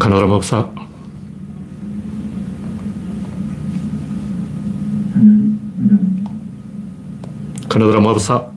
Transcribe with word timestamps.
카나라 0.00 0.26
법사. 0.26 0.66
카나다라 7.68 8.00
법사. 8.00 8.50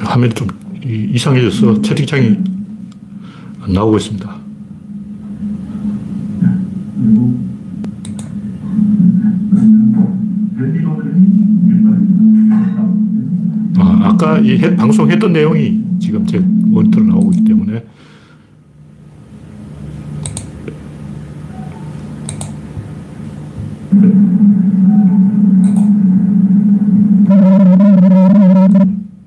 화면이 0.00 0.34
좀 0.34 0.46
이상해져서 0.84 1.80
채팅창이 1.80 2.36
안 3.62 3.72
나오고 3.72 3.96
있습니다. 3.96 4.39
이 14.50 14.58
방송했던 14.76 15.32
내용이 15.32 15.80
지금 16.00 16.26
제 16.26 16.40
모니터로 16.40 17.06
나오고 17.06 17.30
있기 17.30 17.44
때문에 17.44 17.84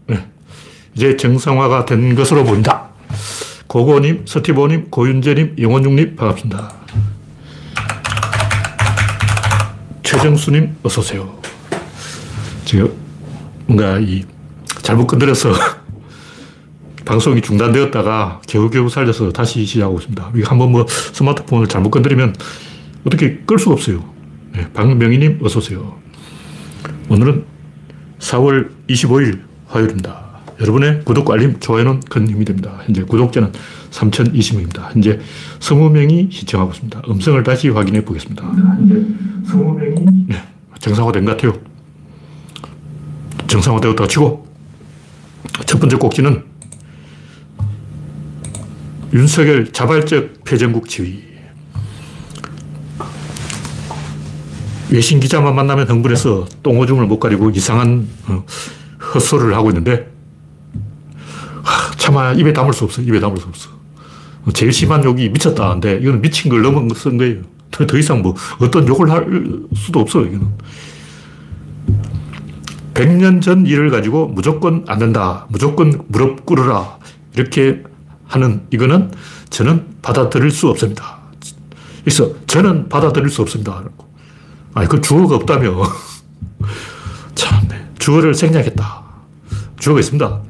네. 0.08 0.28
이제 0.94 1.16
정상화가 1.16 1.86
된 1.86 2.16
것으로 2.16 2.44
보인다. 2.44 2.90
고고님, 3.68 4.24
서티보님, 4.26 4.90
고윤재님, 4.90 5.56
영원중님 5.58 6.18
반갑습니다. 6.18 6.74
최정수님 10.04 10.76
어서 10.84 11.00
오세요. 11.00 11.34
지금 12.66 12.92
뭔가 13.68 14.00
이 14.00 14.26
잘못 14.84 15.08
건드려서 15.08 15.54
방송이 17.06 17.42
중단되었다가 17.42 18.42
겨우겨우 18.48 18.90
살려서 18.90 19.32
다시 19.32 19.66
시작하고 19.66 19.98
있습니다. 19.98 20.32
이거 20.36 20.50
한번 20.50 20.72
뭐 20.72 20.86
스마트폰을 20.88 21.68
잘못 21.68 21.90
건드리면 21.90 22.36
어떻게 23.06 23.38
끌 23.46 23.58
수가 23.58 23.74
없어요. 23.74 24.04
네, 24.54 24.68
박명희님 24.74 25.40
어서오세요. 25.42 25.98
오늘은 27.10 27.46
4월 28.20 28.70
25일 28.88 29.42
화요일입니다. 29.68 30.24
여러분의 30.62 31.04
구독과 31.04 31.34
알림, 31.34 31.60
좋아요는 31.60 32.02
큰 32.02 32.30
힘이 32.30 32.46
됩니다. 32.46 32.80
현재 32.86 33.04
구독자는 33.04 33.52
3,020명입니다. 33.90 34.94
현재 34.94 35.20
20명이 35.60 36.32
시청하고 36.32 36.72
있습니다. 36.72 37.02
음성을 37.10 37.42
다시 37.44 37.70
확인해 37.70 38.06
보겠습니다. 38.06 38.46
현재 38.46 38.96
20명이 39.46 40.28
네, 40.28 40.44
정상화된 40.80 41.26
것 41.26 41.32
같아요. 41.32 41.60
정상화되었다고 43.48 44.08
치고 44.08 44.53
첫 45.66 45.80
번째 45.80 45.98
꼭지는 45.98 46.44
윤석열 49.14 49.72
자발적 49.72 50.44
패전국 50.44 50.90
지위. 50.90 51.24
외신 54.90 55.20
기자만 55.20 55.56
만나면 55.56 55.88
흥분해서 55.88 56.46
똥오줌을 56.62 57.06
못 57.06 57.20
가리고 57.20 57.50
이상한 57.52 58.08
어, 58.28 58.46
헛소리를 59.14 59.56
하고 59.56 59.70
있는데 59.70 60.12
차마 61.98 62.34
입에 62.34 62.52
담을 62.54 62.74
수 62.74 62.84
없어. 62.84 63.02
입에 63.02 63.20
담을 63.20 63.38
수 63.38 63.48
없어. 63.48 63.70
제일 64.54 64.74
심한 64.74 65.04
욕이 65.04 65.30
미쳤다는데 65.30 66.00
이거는 66.02 66.22
미친 66.22 66.52
걸 66.52 66.62
넘어선 66.62 67.18
거예요. 67.18 67.42
더 67.72 67.98
이상 67.98 68.22
뭐 68.22 68.36
어떤 68.60 68.88
욕을 68.88 69.10
할 69.10 69.26
수도 69.76 70.02
없어. 70.02 70.22
이거는. 70.22 70.48
100년 72.94 73.42
전 73.42 73.66
일을 73.66 73.90
가지고 73.90 74.28
무조건 74.28 74.86
안 74.88 75.00
된다. 75.00 75.46
무조건 75.50 76.04
무릎 76.08 76.46
꿇으라. 76.46 76.98
이렇게 77.36 77.84
하는 78.28 78.66
이거는 78.72 79.12
저는 79.50 79.96
받아들일 80.02 80.52
수 80.52 80.70
없습니다. 80.70 81.20
그래서 82.04 82.32
저는 82.48 82.90
받아들일 82.90 83.30
수 83.30 83.42
없습니다. 83.42 83.84
아니, 84.74 84.88
그 84.88 85.00
주어가 85.02 85.36
없다며. 85.36 85.84
참, 87.36 87.68
네. 87.68 87.88
주어를 88.00 88.34
생략했다. 88.34 89.04
주어가 89.80 90.00
있습니다. 90.00 90.42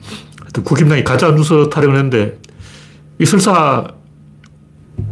국힘당이 0.63 1.03
가짜 1.03 1.31
뉴스 1.31 1.69
타령을 1.69 1.95
했는데, 1.95 2.39
이 3.19 3.25
설사 3.25 3.85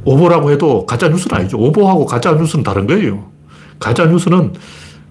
오보라고 0.03 0.51
해도 0.51 0.85
가짜 0.85 1.07
뉴스는 1.09 1.37
아니죠. 1.37 1.57
오보하고 1.57 2.05
가짜 2.05 2.33
뉴스는 2.33 2.63
다른 2.63 2.87
거예요. 2.87 3.29
가짜 3.79 4.05
뉴스는 4.05 4.53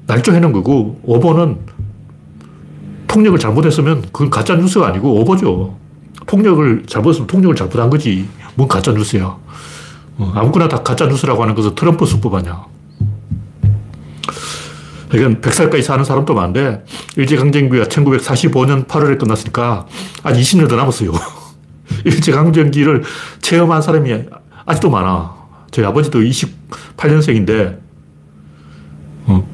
날조해놓은 0.07 0.53
거고, 0.53 1.01
오보는 1.05 1.59
통역을 3.11 3.39
잘못했으면 3.39 4.03
그건 4.13 4.31
가짜 4.31 4.55
뉴스가 4.55 4.87
아니고 4.87 5.21
오보죠. 5.21 5.77
통역을 6.27 6.85
잘못했으면 6.87 7.27
통역을 7.27 7.57
잘못한 7.57 7.91
거지. 7.91 8.29
뭔 8.55 8.69
가짜 8.69 8.93
뉴스야. 8.93 9.25
어, 9.25 10.33
아무거나 10.35 10.69
다 10.69 10.83
가짜 10.83 11.07
뉴스라고 11.07 11.43
하는 11.43 11.55
것은 11.55 11.75
트럼프 11.75 12.07
수법 12.07 12.35
아니야. 12.35 12.65
이건 15.13 15.41
100살까지 15.41 15.83
사는 15.83 16.05
사람도 16.05 16.35
많은데, 16.35 16.85
일제강점기가 17.17 17.87
1945년 17.87 18.87
8월에 18.87 19.19
끝났으니까 19.19 19.87
아직 20.23 20.41
20년 20.41 20.69
더 20.69 20.77
남았어요. 20.77 21.11
일제강점기를 22.05 23.03
체험한 23.41 23.83
사람이 23.83 24.25
아직도 24.67 24.89
많아. 24.89 25.35
저희 25.73 25.85
아버지도 25.85 26.21
28년생인데, 26.21 27.81
어, 29.27 29.45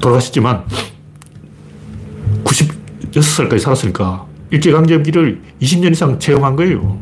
돌아가셨지만, 0.00 0.64
96살까지 3.12 3.58
살았으니까, 3.60 4.26
일제강점기를 4.50 5.40
20년 5.60 5.92
이상 5.92 6.18
체험한 6.18 6.56
거예요. 6.56 7.00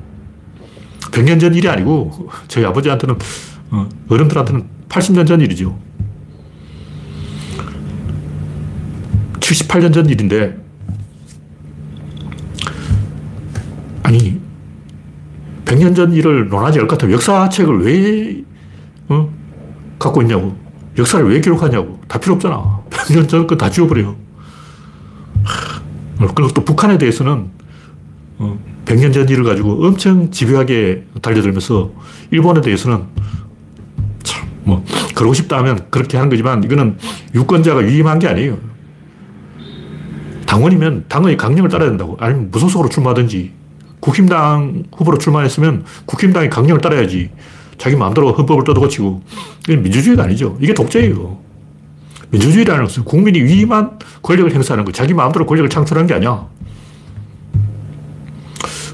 100년 1.12 1.40
전 1.40 1.54
일이 1.54 1.68
아니고, 1.68 2.28
저희 2.48 2.64
아버지한테는, 2.64 3.16
어, 3.70 3.88
어른들한테는 4.08 4.64
80년 4.88 5.26
전 5.26 5.40
일이죠. 5.40 5.76
78년 9.40 9.92
전 9.92 10.08
일인데, 10.08 10.56
아니, 14.02 14.40
100년 15.64 15.94
전 15.96 16.12
일을 16.12 16.48
논하지 16.48 16.78
않을 16.78 16.88
것 16.88 16.96
같아요. 16.98 17.14
역사책을 17.14 17.84
왜, 17.84 18.42
어? 19.08 19.28
갖고 19.98 20.22
있냐고. 20.22 20.56
역사를 20.98 21.28
왜 21.28 21.40
기록하냐고. 21.40 22.00
다 22.08 22.18
필요 22.18 22.34
없잖아. 22.34 22.80
100년 22.90 23.28
전 23.28 23.46
거 23.46 23.56
다 23.56 23.68
지워버려요. 23.70 24.16
그리고 26.18 26.48
또 26.52 26.64
북한에 26.64 26.98
대해서는, 26.98 27.50
어, 28.38 28.58
100년 28.84 29.12
전 29.12 29.28
일을 29.28 29.44
가지고 29.44 29.86
엄청 29.86 30.30
집요하게 30.30 31.04
달려들면서, 31.22 31.90
일본에 32.30 32.60
대해서는 32.60 33.04
참, 34.22 34.48
뭐, 34.64 34.84
그러고 35.14 35.34
싶다 35.34 35.58
하면 35.58 35.86
그렇게 35.90 36.16
하는 36.16 36.30
거지만, 36.30 36.62
이거는 36.64 36.96
유권자가 37.34 37.80
위임한 37.80 38.18
게 38.18 38.28
아니에요. 38.28 38.58
당원이면 40.46 41.06
당의 41.08 41.36
강령을 41.36 41.68
따라야 41.68 41.88
된다고. 41.90 42.16
아니면 42.20 42.50
무소속으로 42.50 42.88
출마하든지. 42.88 43.52
국힘당 44.00 44.84
후보로 44.96 45.18
출마했으면 45.18 45.84
국힘당의 46.06 46.48
강령을 46.48 46.80
따라야지. 46.80 47.30
자기 47.76 47.96
마음대로 47.96 48.32
헌법을 48.32 48.64
떠들고치고. 48.64 49.22
이건 49.68 49.82
민주주의가 49.82 50.22
아니죠. 50.24 50.56
이게 50.60 50.72
독재예요. 50.72 51.45
민주주의라는 52.30 52.84
것은 52.84 53.04
국민이 53.04 53.40
위임한 53.42 53.98
권력을 54.22 54.52
행사하는 54.52 54.84
거. 54.84 54.92
자기 54.92 55.14
마음대로 55.14 55.46
권력을 55.46 55.68
창출하는 55.68 56.06
게 56.06 56.14
아니야. 56.14 56.46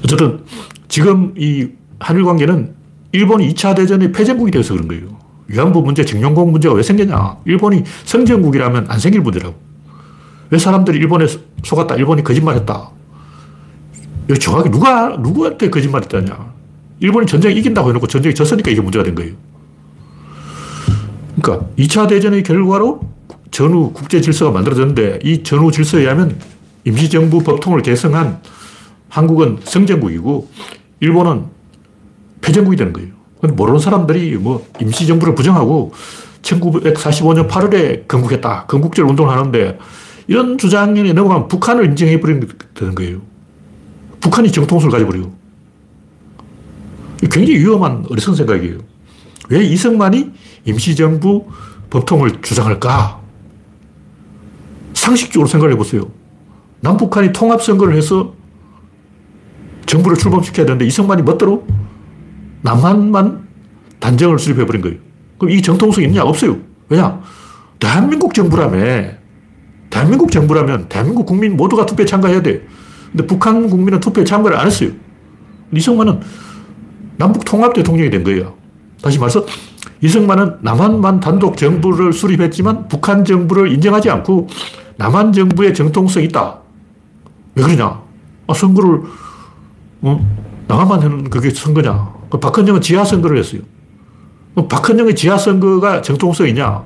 어쨌든 0.03 0.43
지금 0.87 1.33
이 1.37 1.69
한일 1.99 2.23
관계는 2.23 2.75
일본이 3.11 3.53
2차 3.53 3.75
대전의 3.75 4.11
패전국이 4.11 4.51
되어서 4.51 4.73
그런 4.73 4.87
거예요. 4.87 5.17
위안부 5.47 5.81
문제, 5.81 6.03
징용공 6.03 6.51
문제가 6.51 6.75
왜 6.75 6.83
생겼냐. 6.83 7.37
일본이 7.45 7.83
성전국이라면 8.05 8.85
안 8.89 8.99
생길 8.99 9.21
문제라고. 9.21 9.55
왜 10.49 10.57
사람들이 10.57 10.97
일본에 10.97 11.25
속았다, 11.63 11.95
일본이 11.95 12.23
거짓말했다. 12.23 12.89
여기 14.29 14.39
정확히 14.39 14.69
누가, 14.69 15.09
누구한테 15.17 15.69
거짓말했다냐. 15.69 16.53
일본이 16.99 17.25
전쟁 17.27 17.55
이긴다고 17.55 17.89
해놓고 17.89 18.07
전쟁이 18.07 18.33
졌으니까 18.33 18.71
이게 18.71 18.81
문제가 18.81 19.03
된 19.03 19.15
거예요. 19.15 19.33
그러니까 21.41 21.67
2차 21.77 22.07
대전의 22.07 22.43
결과로 22.43 23.01
전후 23.53 23.93
국제 23.93 24.19
질서가 24.19 24.51
만들어졌는데 24.51 25.19
이 25.23 25.43
전후 25.43 25.71
질서에 25.71 26.01
의하면 26.01 26.37
임시정부 26.85 27.43
법통을 27.43 27.83
개성한 27.83 28.41
한국은 29.09 29.59
성전국이고 29.63 30.49
일본은 30.99 31.45
패전국이 32.41 32.75
되는 32.75 32.91
거예요. 32.91 33.09
근데 33.39 33.55
모르는 33.55 33.79
사람들이 33.79 34.37
뭐 34.37 34.67
임시정부를 34.81 35.35
부정하고 35.35 35.93
1945년 36.41 37.47
8월에 37.47 38.07
건국했다. 38.07 38.65
건국절 38.65 39.05
운동을 39.05 39.31
하는데 39.31 39.77
이런 40.25 40.57
주장에 40.57 41.13
넘어가면 41.13 41.47
북한을 41.47 41.85
인정해버리는 41.85 42.49
거예요. 42.95 43.21
북한이 44.19 44.51
정통수를 44.51 44.91
가져버려. 44.91 45.29
굉장히 47.19 47.59
위험한 47.59 48.07
어리석은 48.09 48.35
생각이에요. 48.35 48.79
왜 49.49 49.63
이승만이 49.63 50.31
임시정부 50.65 51.45
법통을 51.91 52.41
주장할까? 52.41 53.22
상식적으로 55.03 55.47
생각해 55.47 55.75
보세요. 55.75 56.09
남북한이 56.79 57.33
통합선거를 57.33 57.95
해서 57.95 58.33
정부를 59.85 60.17
출범시켜야 60.17 60.65
되는데 60.65 60.85
이승만이 60.85 61.23
멋대로 61.23 61.67
남한만 62.61 63.45
단정을 63.99 64.39
수립해버린 64.39 64.81
거예요. 64.81 64.97
그럼 65.37 65.51
이 65.51 65.61
정통성이 65.61 66.07
있냐? 66.07 66.23
없어요. 66.23 66.57
왜냐? 66.87 67.19
대한민국 67.79 68.33
정부라며. 68.33 69.11
대한민국 69.89 70.31
정부라면 70.31 70.87
대한민국 70.87 71.25
국민 71.25 71.57
모두가 71.57 71.85
투표에 71.85 72.05
참가해야 72.05 72.41
돼. 72.41 72.65
근데 73.11 73.27
북한 73.27 73.69
국민은 73.69 73.99
투표에 73.99 74.23
참가를 74.23 74.57
안 74.57 74.67
했어요. 74.67 74.91
이승만은 75.73 76.21
남북 77.17 77.43
통합 77.43 77.73
대통령이 77.73 78.09
된 78.09 78.23
거예요. 78.23 78.55
다시 79.01 79.19
말해서 79.19 79.45
이승만은 79.99 80.59
남한만 80.61 81.19
단독 81.19 81.57
정부를 81.57 82.13
수립했지만 82.13 82.87
북한 82.87 83.25
정부를 83.25 83.69
인정하지 83.73 84.09
않고 84.09 84.47
남한 84.97 85.33
정부의 85.33 85.73
정통성이 85.73 86.25
있다. 86.27 86.59
왜 87.55 87.63
그러냐? 87.63 88.01
아, 88.47 88.53
선거를, 88.53 89.01
어? 90.01 90.43
남한만 90.67 91.01
하는 91.01 91.29
그게 91.29 91.49
선거냐? 91.49 92.13
그 92.29 92.39
박헌영은 92.39 92.81
지하 92.81 93.03
선거를 93.03 93.37
했어요. 93.37 93.61
박헌영의 94.55 95.15
지하 95.15 95.37
선거가 95.37 96.01
정통성이 96.01 96.49
있냐? 96.49 96.83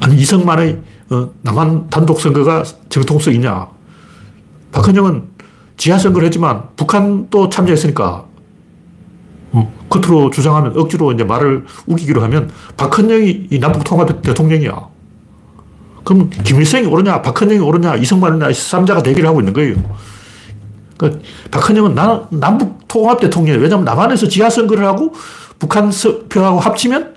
아니, 0.00 0.16
이승만의 0.16 0.80
어, 1.10 1.30
남한 1.42 1.90
단독 1.90 2.20
선거가 2.20 2.64
정통성이 2.88 3.36
있냐? 3.36 3.68
박헌영은 4.72 5.28
지하 5.76 5.98
선거를 5.98 6.26
했지만 6.26 6.68
북한도 6.76 7.48
참여했으니까 7.48 8.26
어, 9.52 9.72
겉으로 9.88 10.30
주장하면 10.30 10.78
억지로 10.78 11.12
이제 11.12 11.24
말을 11.24 11.64
우기기로 11.86 12.22
하면 12.22 12.50
박헌영이 12.76 13.48
이 13.50 13.58
남북 13.58 13.82
통합 13.84 14.22
대통령이야. 14.22 14.89
그럼 16.04 16.30
김일성이 16.30 16.86
오르냐, 16.86 17.22
박헌영이 17.22 17.60
오르냐, 17.60 17.96
이승만이 17.96 18.36
오르냐, 18.36 18.52
삼자가 18.52 19.02
대결을 19.02 19.28
하고 19.28 19.40
있는 19.40 19.52
거예요. 19.52 19.76
그러니까 20.96 21.22
박헌영은 21.50 21.94
나, 21.94 22.26
남북 22.30 22.86
통합 22.88 23.20
대통령이에요. 23.20 23.62
왜냐하면 23.62 23.84
남한에서 23.84 24.28
지하 24.28 24.50
선거를 24.50 24.84
하고 24.86 25.14
북한 25.58 25.90
표하고 26.28 26.60
합치면 26.60 27.14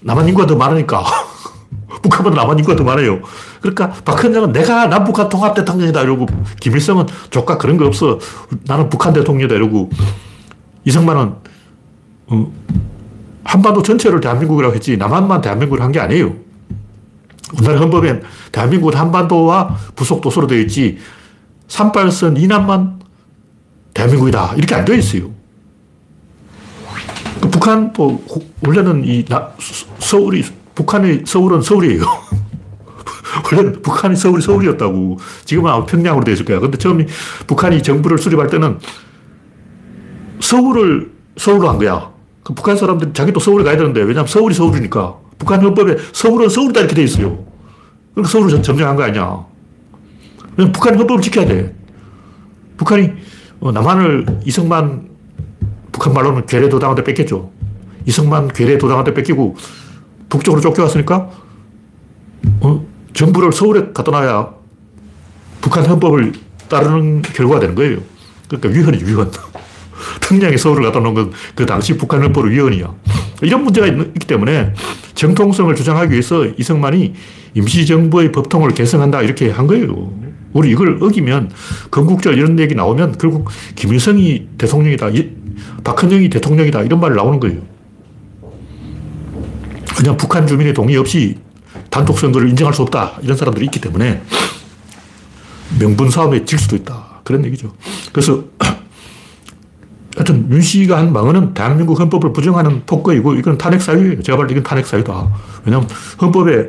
남한 0.00 0.28
인구가 0.28 0.46
더 0.46 0.56
많으니까. 0.56 1.04
북한보다 2.02 2.36
남한 2.36 2.58
인구가 2.58 2.76
더 2.76 2.84
많아요. 2.84 3.20
그러니까 3.60 3.90
박헌영은 4.04 4.52
내가 4.52 4.86
남북한 4.86 5.28
통합 5.28 5.54
대통령이다 5.54 6.02
이러고 6.02 6.26
김일성은 6.60 7.06
조카 7.30 7.58
그런 7.58 7.76
거 7.76 7.86
없어. 7.86 8.18
나는 8.66 8.88
북한 8.88 9.12
대통령이다 9.12 9.54
이러고 9.54 9.90
이승만은 10.84 11.34
어, 12.26 12.52
한반도 13.44 13.82
전체를 13.82 14.20
대한민국이라고 14.20 14.74
했지 14.74 14.96
남한만 14.96 15.40
대한민국을 15.42 15.82
한 15.82 15.92
게 15.92 16.00
아니에요. 16.00 16.34
우리나라 17.58 17.80
헌법엔 17.80 18.22
대한민국은 18.50 18.98
한반도와 18.98 19.76
부속 19.94 20.20
도서로 20.20 20.46
되어 20.46 20.58
있지 20.60 20.98
38선 21.68 22.38
이남만 22.38 23.00
대한민국이다. 23.94 24.54
이렇게 24.56 24.74
안 24.74 24.84
되어 24.84 24.96
있어요. 24.96 25.30
그 27.40 27.48
북한도 27.50 28.22
원래는 28.64 29.04
이 29.04 29.24
나, 29.24 29.50
서울이 29.98 30.44
북한의 30.74 31.24
서울은 31.26 31.62
서울이에요. 31.62 32.02
원래는 33.44 33.82
북한이 33.82 34.16
서울이 34.16 34.42
서울이었다고. 34.42 35.18
지금은 35.44 35.70
아마 35.70 35.84
평양으로 35.84 36.24
되어 36.24 36.34
있을 36.34 36.44
거야. 36.44 36.60
근데 36.60 36.78
처음 36.78 37.04
북한이 37.46 37.82
정부를 37.82 38.18
수립할 38.18 38.48
때는 38.48 38.78
서울을 40.40 41.12
서울로 41.36 41.68
한 41.68 41.78
거야. 41.78 42.12
그 42.42 42.54
북한 42.54 42.76
사람들이 42.76 43.12
자기도 43.12 43.40
서울에 43.40 43.64
가야 43.64 43.76
되는데, 43.76 44.00
왜냐하면 44.00 44.26
서울이 44.26 44.54
서울이니까. 44.54 45.21
북한 45.42 45.60
헌법에 45.60 45.96
서울은 46.12 46.48
서울이다 46.48 46.80
이렇게 46.80 46.94
돼 46.94 47.02
있어요. 47.02 47.44
그러니까 48.14 48.30
서울을 48.30 48.62
점령한 48.62 48.94
거 48.94 49.02
아니야. 49.02 49.44
북한 50.72 50.96
헌법을 50.96 51.20
지켜야 51.20 51.44
돼. 51.44 51.74
북한이 52.76 53.10
어, 53.58 53.72
남한을 53.72 54.40
이승만, 54.44 55.08
북한 55.90 56.14
말로는 56.14 56.46
괴뢰 56.46 56.68
도당한테 56.68 57.02
뺏겼죠. 57.02 57.50
이승만 58.06 58.48
괴뢰 58.48 58.78
도당한테 58.78 59.14
뺏기고 59.14 59.56
북쪽으로 60.28 60.60
쫓겨왔으니까 60.60 61.30
어, 62.60 62.86
정부를 63.12 63.50
서울에 63.50 63.92
갖다 63.92 64.12
놔야 64.12 64.48
북한 65.60 65.84
헌법을 65.86 66.34
따르는 66.68 67.22
결과가 67.22 67.58
되는 67.58 67.74
거예요. 67.74 67.98
그러니까 68.46 68.68
위헌이죠, 68.68 69.06
위헌. 69.06 69.32
평양에 70.22 70.56
서울을 70.56 70.84
갖다 70.84 71.00
놓은 71.00 71.14
건 71.14 71.32
그 71.56 71.66
당시 71.66 71.96
북한 71.96 72.22
헌법의 72.22 72.52
위헌이야. 72.52 72.94
이런 73.42 73.64
문제가 73.64 73.86
있기 73.86 74.26
때문에 74.26 74.72
정통성을 75.14 75.74
주장하기 75.74 76.12
위해서 76.12 76.46
이승만이 76.46 77.14
임시정부의 77.54 78.32
법통을 78.32 78.74
개성한다 78.74 79.22
이렇게 79.22 79.50
한 79.50 79.66
거예요. 79.66 80.12
우리 80.52 80.70
이걸 80.70 80.98
어기면 81.00 81.50
건국절 81.90 82.36
이런 82.36 82.58
얘기 82.58 82.74
나오면 82.74 83.18
결국 83.18 83.48
김일성이 83.74 84.48
대통령이다, 84.58 85.10
박헌영이 85.84 86.28
대통령이다 86.30 86.82
이런 86.82 87.00
말이 87.00 87.14
나오는 87.14 87.40
거예요. 87.40 87.60
그냥 89.96 90.16
북한 90.16 90.46
주민의 90.46 90.74
동의 90.74 90.96
없이 90.96 91.38
단독 91.90 92.18
선거를 92.18 92.48
인정할 92.48 92.74
수 92.74 92.82
없다 92.82 93.18
이런 93.22 93.36
사람들이 93.36 93.66
있기 93.66 93.80
때문에 93.80 94.22
명분 95.78 96.10
싸움에 96.10 96.44
질 96.44 96.58
수도 96.58 96.76
있다 96.76 97.20
그런 97.24 97.44
얘기죠. 97.44 97.72
그래서 98.12 98.44
하여튼 100.16 100.50
윤 100.50 100.60
씨가 100.60 100.98
한 100.98 101.12
망언은 101.12 101.54
대한민국 101.54 101.98
헌법을 101.98 102.32
부정하는 102.32 102.82
폭거이고 102.84 103.34
이건 103.34 103.56
탄핵 103.56 103.80
사유예요. 103.80 104.22
제가 104.22 104.36
볼때 104.36 104.52
이건 104.52 104.62
탄핵 104.62 104.86
사유다. 104.86 105.30
왜냐하면 105.64 105.88
헌법에 106.20 106.68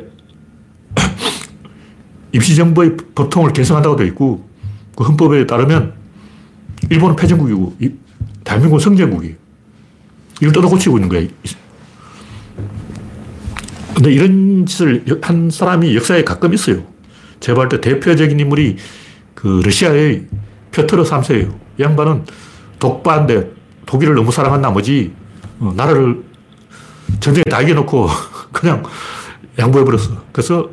임시정부의 2.32 2.96
법통을 3.14 3.52
개성한다고 3.52 3.96
되어 3.96 4.06
있고 4.06 4.48
그 4.96 5.04
헌법에 5.04 5.46
따르면 5.46 5.92
일본은 6.90 7.16
패전국이고 7.16 7.76
대한민국은 8.44 8.82
성전국이에요. 8.82 9.34
이걸 10.40 10.52
뜯어고치고 10.52 10.98
있는 10.98 11.08
거예요. 11.08 11.28
근데 13.94 14.12
이런 14.12 14.66
짓을 14.66 15.04
한 15.22 15.50
사람이 15.50 15.94
역사에 15.94 16.24
가끔 16.24 16.52
있어요. 16.54 16.82
제가 17.40 17.56
볼 17.56 17.68
때 17.68 17.80
대표적인 17.80 18.40
인물이 18.40 18.76
그 19.34 19.60
러시아의 19.64 20.26
표트러 20.72 21.04
3세예요. 21.04 21.54
이 21.78 21.82
양반은 21.82 22.24
독바인데 22.84 23.50
독일을 23.86 24.14
너무 24.14 24.30
사랑한 24.30 24.60
나머지 24.60 25.14
어, 25.58 25.72
나라를 25.74 26.22
전쟁에 27.20 27.44
다 27.44 27.62
이겨놓고 27.62 28.08
그냥 28.52 28.82
양보해버렸어. 29.58 30.22
그래서 30.32 30.68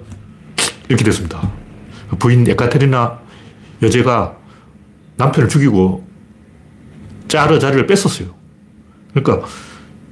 이렇게 0.90 1.06
됐습니다. 1.06 1.42
부인 2.20 2.48
에카테리나 2.50 3.20
여제가 3.82 4.36
남편을 5.16 5.48
죽이고 5.48 6.06
짜르 7.30 7.60
자리를 7.60 7.88
뺐었어요. 7.88 8.34
그러니까 9.14 9.48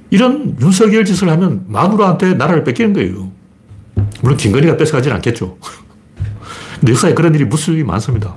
이런 0.08 0.56
윤석열 0.60 1.04
짓을 1.04 1.28
하면 1.28 1.64
마누라한테 1.68 2.34
나라를 2.34 2.64
뺏기는 2.64 2.94
거예요. 2.94 3.30
물론 4.22 4.38
김건희가 4.38 4.76
뺏어가진 4.78 5.12
않겠죠. 5.12 5.58
근데 6.80 6.92
역사에 6.92 7.12
그런 7.12 7.34
일이 7.34 7.44
무수히 7.44 7.84
많습니다. 7.84 8.36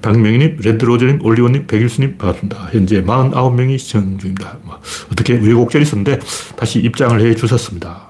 박명희님, 0.00 0.58
레드로즈님, 0.62 1.24
올리원님, 1.24 1.66
백일수님 1.66 2.18
반갑습니다. 2.18 2.68
현재 2.72 3.02
49명이 3.02 3.78
시청 3.78 4.16
중입니다. 4.18 4.56
뭐 4.62 4.78
어떻게 5.12 5.34
왜곡절이 5.34 5.82
있었는데 5.82 6.18
다시 6.56 6.78
입장을 6.80 7.20
해 7.20 7.34
주셨습니다. 7.34 8.06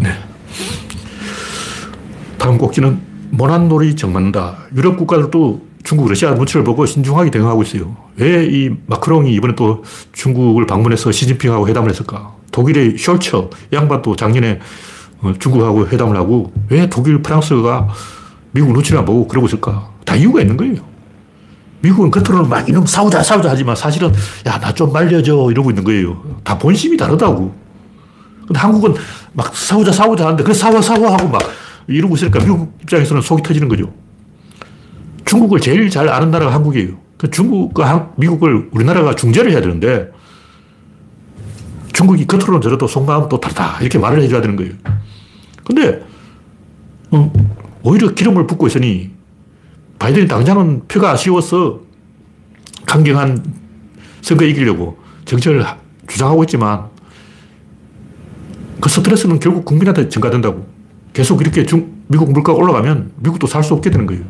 네. 0.00 0.10
다음 2.38 2.58
꼭지는 2.58 3.00
모난놀이 3.30 3.94
정맞는다. 3.96 4.56
유럽 4.74 4.96
국가들도 4.96 5.66
중국, 5.84 6.08
러시아 6.08 6.34
눈치를 6.34 6.64
보고 6.64 6.84
신중하게 6.84 7.30
대응하고 7.30 7.62
있어요. 7.62 7.96
왜 8.16 8.44
이 8.48 8.70
마크롱이 8.86 9.32
이번에 9.34 9.54
또 9.54 9.84
중국을 10.12 10.66
방문해서 10.66 11.12
시진핑하고 11.12 11.68
회담을 11.68 11.90
했을까? 11.90 12.34
독일의 12.50 12.94
숄처 12.94 13.50
양반도 13.72 14.16
작년에 14.16 14.52
어, 14.52 14.58
중국하고 15.38 15.88
회담을 15.88 16.16
하고 16.16 16.52
왜 16.70 16.88
독일, 16.88 17.22
프랑스가 17.22 17.88
미국 18.52 18.72
눈치를 18.72 18.98
안 18.98 19.04
보고 19.04 19.26
그러고 19.26 19.46
있을까? 19.46 19.90
다 20.04 20.14
이유가 20.14 20.40
있는 20.40 20.56
거예요. 20.56 20.76
미국은 21.80 22.10
겉으로는 22.10 22.48
막 22.48 22.68
이놈 22.68 22.86
싸우자, 22.86 23.22
싸우자 23.22 23.50
하지만 23.50 23.76
사실은 23.76 24.12
야, 24.46 24.58
나 24.58 24.72
좀 24.72 24.92
말려줘 24.92 25.48
이러고 25.50 25.70
있는 25.70 25.84
거예요. 25.84 26.22
다 26.42 26.58
본심이 26.58 26.96
다르다고. 26.96 27.54
근데 28.46 28.58
한국은 28.58 28.94
막 29.32 29.54
싸우자, 29.56 29.92
싸우자 29.92 30.24
하는데 30.26 30.42
그래, 30.42 30.54
싸워, 30.54 30.80
싸워 30.80 31.12
하고 31.12 31.28
막 31.28 31.40
이러고 31.88 32.14
있으니까 32.16 32.40
미국 32.40 32.76
입장에서는 32.82 33.22
속이 33.22 33.42
터지는 33.42 33.68
거죠. 33.68 33.92
중국을 35.24 35.60
제일 35.60 35.90
잘 35.90 36.08
아는 36.08 36.30
나라가 36.30 36.54
한국이에요. 36.54 36.90
그 37.18 37.30
중국과 37.30 38.12
미국을 38.16 38.68
우리나라가 38.72 39.14
중재를 39.14 39.50
해야 39.52 39.60
되는데 39.60 40.10
중국이 41.96 42.26
겉으로는 42.26 42.60
저래도 42.60 42.86
속마음 42.86 43.26
또 43.30 43.40
다르다. 43.40 43.78
이렇게 43.80 43.98
말을 43.98 44.20
해줘야 44.22 44.42
되는 44.42 44.54
거예요. 44.54 44.74
근데, 45.64 46.04
어, 47.10 47.32
오히려 47.82 48.12
기름을 48.12 48.46
붓고 48.46 48.66
있으니 48.66 49.12
바이든이 49.98 50.28
당장은 50.28 50.88
표가 50.88 51.12
아쉬워서 51.12 51.80
강경한 52.84 53.42
선거 54.20 54.44
이기려고 54.44 54.98
정책을 55.24 55.64
주장하고 56.06 56.44
있지만 56.44 56.90
그 58.78 58.90
스트레스는 58.90 59.40
결국 59.40 59.64
국민한테 59.64 60.10
전가된다고. 60.10 60.66
계속 61.14 61.40
이렇게 61.40 61.64
중, 61.64 61.94
미국 62.08 62.30
물가가 62.30 62.58
올라가면 62.58 63.12
미국도 63.20 63.46
살 63.46 63.62
수 63.64 63.72
없게 63.72 63.88
되는 63.88 64.04
거예요. 64.04 64.22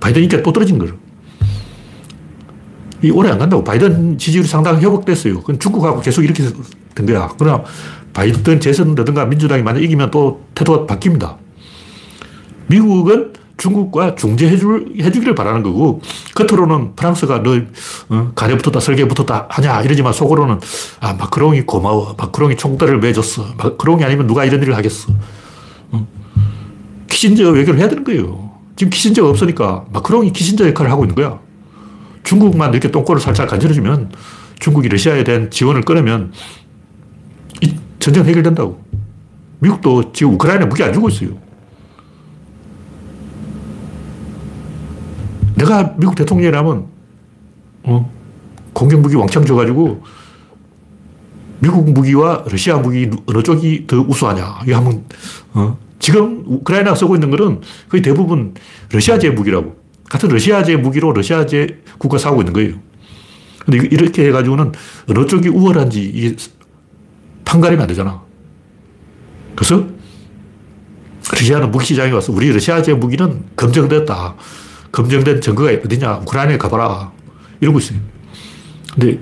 바이든 0.00 0.22
인기가 0.22 0.42
또 0.42 0.54
떨어진 0.54 0.78
거예요. 0.78 0.94
이 3.02 3.10
오래 3.10 3.28
안 3.28 3.38
간다고. 3.38 3.62
바이든 3.62 4.16
지지율이 4.16 4.48
상당히 4.48 4.82
회복됐어요. 4.82 5.40
그건 5.40 5.58
중국하고 5.58 6.00
계속 6.00 6.22
이렇게 6.22 6.44
된 6.94 7.06
거야. 7.06 7.28
그러나 7.38 7.64
바이든 8.12 8.60
재선이라든가 8.60 9.26
민주당이 9.26 9.62
만약 9.62 9.82
이기면 9.82 10.10
또 10.10 10.42
태도가 10.54 10.94
바뀝니다. 10.94 11.36
미국은 12.66 13.32
중국과 13.56 14.16
중재해줄, 14.16 14.94
해주기를 15.00 15.34
바라는 15.34 15.62
거고, 15.62 16.00
겉으로는 16.34 16.96
프랑스가 16.96 17.42
너, 17.42 17.60
어, 18.08 18.32
가래 18.34 18.56
붙었다, 18.56 18.80
설계 18.80 19.06
붙었다 19.06 19.46
하냐, 19.48 19.82
이러지만 19.82 20.12
속으로는, 20.12 20.58
아, 21.00 21.12
마크롱이 21.12 21.62
고마워. 21.62 22.16
마크롱이 22.18 22.56
총대를 22.56 22.98
매줬어. 22.98 23.54
마크롱이 23.56 24.02
아니면 24.02 24.26
누가 24.26 24.44
이런 24.44 24.60
일을 24.60 24.76
하겠어. 24.76 25.12
어. 25.92 26.06
키신저 27.08 27.50
외교를 27.50 27.78
해야 27.78 27.88
되는 27.88 28.02
거예요. 28.02 28.50
지금 28.76 28.90
키신저가 28.90 29.28
없으니까 29.30 29.84
마크롱이 29.92 30.32
키신저 30.32 30.66
역할을 30.68 30.90
하고 30.90 31.04
있는 31.04 31.14
거야. 31.14 31.38
중국만 32.24 32.72
이렇게 32.72 32.90
똥꼬를 32.90 33.20
살짝 33.20 33.48
간지러주면 33.48 34.10
중국이 34.58 34.88
러시아에 34.88 35.22
대한 35.22 35.50
지원을 35.50 35.82
끊으면 35.82 36.32
이 36.32 36.63
전쟁 38.04 38.26
해결된다고. 38.26 38.84
미국도 39.60 40.12
지금 40.12 40.34
우크라이나 40.34 40.66
무기 40.66 40.82
안 40.82 40.92
주고 40.92 41.08
있어요. 41.08 41.30
내가 45.54 45.94
미국 45.96 46.14
대통령이라면, 46.14 46.86
어, 47.84 48.12
공격 48.74 49.00
무기 49.00 49.16
왕창 49.16 49.46
줘가지고, 49.46 50.02
미국 51.60 51.90
무기와 51.92 52.44
러시아 52.46 52.76
무기 52.76 53.10
어느 53.24 53.42
쪽이 53.42 53.86
더 53.86 53.98
우수하냐. 54.00 54.60
이거 54.66 54.76
한번, 54.76 55.04
어, 55.54 55.78
지금 55.98 56.44
우크라이나가 56.46 56.94
쓰고 56.94 57.16
있는 57.16 57.30
거는 57.30 57.62
거의 57.88 58.02
대부분 58.02 58.52
러시아제 58.92 59.30
무기라고. 59.30 59.76
같은 60.10 60.28
러시아제 60.28 60.76
무기로 60.76 61.12
러시아제 61.12 61.82
국가 61.96 62.18
사고 62.18 62.42
있는 62.42 62.52
거예요. 62.52 62.74
근데 63.60 63.78
이렇게 63.78 64.26
해가지고는 64.26 64.72
어느 65.08 65.26
쪽이 65.26 65.48
우월한지 65.48 66.36
판가름이 67.44 67.80
안 67.82 67.88
되잖아. 67.88 68.22
그래서 69.54 69.86
러시아는 71.32 71.70
무기 71.70 71.86
시장에 71.86 72.10
와서 72.12 72.32
우리 72.32 72.52
러시아제 72.52 72.94
무기는 72.94 73.42
검증됐다. 73.56 74.34
검증된 74.92 75.40
증거가 75.40 75.70
어디냐? 75.70 76.18
우크라이나에 76.22 76.58
가봐라. 76.58 77.12
이러고 77.60 77.78
있어요. 77.78 77.98
근데 78.92 79.18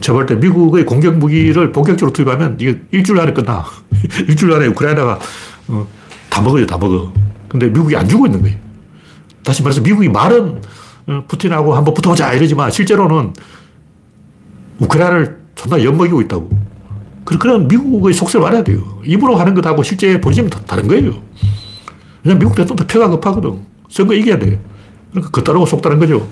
제가 0.00 0.14
볼 0.18 0.26
때 0.26 0.34
미국의 0.34 0.84
공격 0.86 1.16
무기를 1.16 1.72
본격적으로 1.72 2.12
투입하면 2.12 2.56
이게 2.60 2.80
일주일 2.90 3.20
안에 3.20 3.32
끝나. 3.32 3.64
일주일 4.28 4.52
안에 4.52 4.66
우크라이나가 4.68 5.18
어, 5.68 5.86
다 6.30 6.40
먹어요, 6.42 6.66
다 6.66 6.78
먹어. 6.78 7.12
근데 7.48 7.66
미국이 7.68 7.96
안 7.96 8.08
주고 8.08 8.26
있는 8.26 8.40
거예요. 8.42 8.56
다시 9.44 9.62
말해서 9.62 9.80
미국이 9.80 10.08
말은 10.08 10.62
어, 11.08 11.24
푸틴하고 11.28 11.74
한번 11.74 11.94
붙어보자 11.94 12.32
이러지만 12.32 12.70
실제로는 12.70 13.34
우크라이나를 14.78 15.38
존나 15.54 15.82
엿먹이고 15.82 16.20
있다고. 16.22 16.50
그런 17.24 17.68
미국의 17.68 18.14
속세를 18.14 18.46
알아야 18.46 18.64
돼요. 18.64 19.00
입으로 19.04 19.36
하는 19.36 19.54
것하고 19.54 19.82
실제 19.82 20.20
본심은 20.20 20.50
다른 20.66 20.88
거예요. 20.88 21.14
왜냐면 22.24 22.38
미국 22.38 22.54
대통령 22.54 22.86
표가 22.86 23.08
급하거든. 23.08 23.64
선거 23.88 24.14
이겨야 24.14 24.38
돼. 24.38 24.60
그러니까 25.10 25.30
그 25.30 25.44
따르고 25.44 25.66
속 25.66 25.82
다른 25.82 25.98
거죠. 25.98 26.28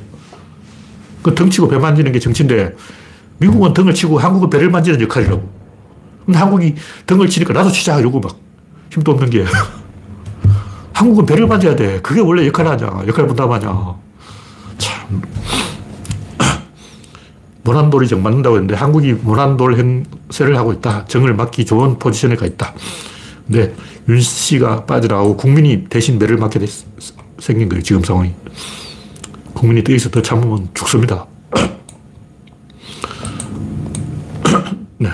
그 1.22 1.34
덩치고 1.34 1.68
배 1.68 1.78
만지는 1.78 2.12
게 2.12 2.18
정치인데 2.18 2.74
미국은 3.38 3.72
등을 3.72 3.94
치고 3.94 4.18
한국은 4.18 4.50
배를 4.50 4.70
만지는 4.70 5.00
역할이라고. 5.00 5.50
근데 6.26 6.38
한국이 6.38 6.74
등을 7.06 7.28
치니까 7.28 7.52
나도 7.52 7.70
치자 7.70 7.98
이러고 7.98 8.20
막 8.20 8.36
힘도 8.90 9.12
없는 9.12 9.30
게. 9.30 9.44
한국은 10.92 11.24
배를 11.24 11.46
만져야 11.46 11.76
돼. 11.76 12.00
그게 12.00 12.20
원래 12.20 12.46
역할 12.46 12.66
하냐. 12.66 13.04
역할 13.06 13.26
분담하냐. 13.26 13.94
참. 14.78 15.22
모난돌이 17.70 18.08
정 18.08 18.22
맞는다고 18.22 18.56
했는데 18.56 18.74
한국이 18.74 19.12
모난돌 19.12 19.78
행세를 19.78 20.56
하고 20.56 20.72
있다. 20.72 21.04
정을 21.04 21.34
막기 21.34 21.64
좋은 21.64 22.00
포지션에 22.00 22.34
가 22.34 22.44
있다. 22.44 22.74
근데 23.46 23.76
윤 24.08 24.20
씨가 24.20 24.86
빠져나오고 24.86 25.36
국민이 25.36 25.84
대신 25.84 26.18
매를 26.18 26.36
맞게 26.36 26.58
됐, 26.58 26.68
생긴 27.38 27.68
거예요. 27.68 27.80
지금 27.82 28.02
상황이. 28.02 28.32
국민이 29.54 29.84
더 29.84 29.92
있어 29.92 30.10
더 30.10 30.20
참으면 30.20 30.68
죽습니다. 30.74 31.26
네. 34.98 35.10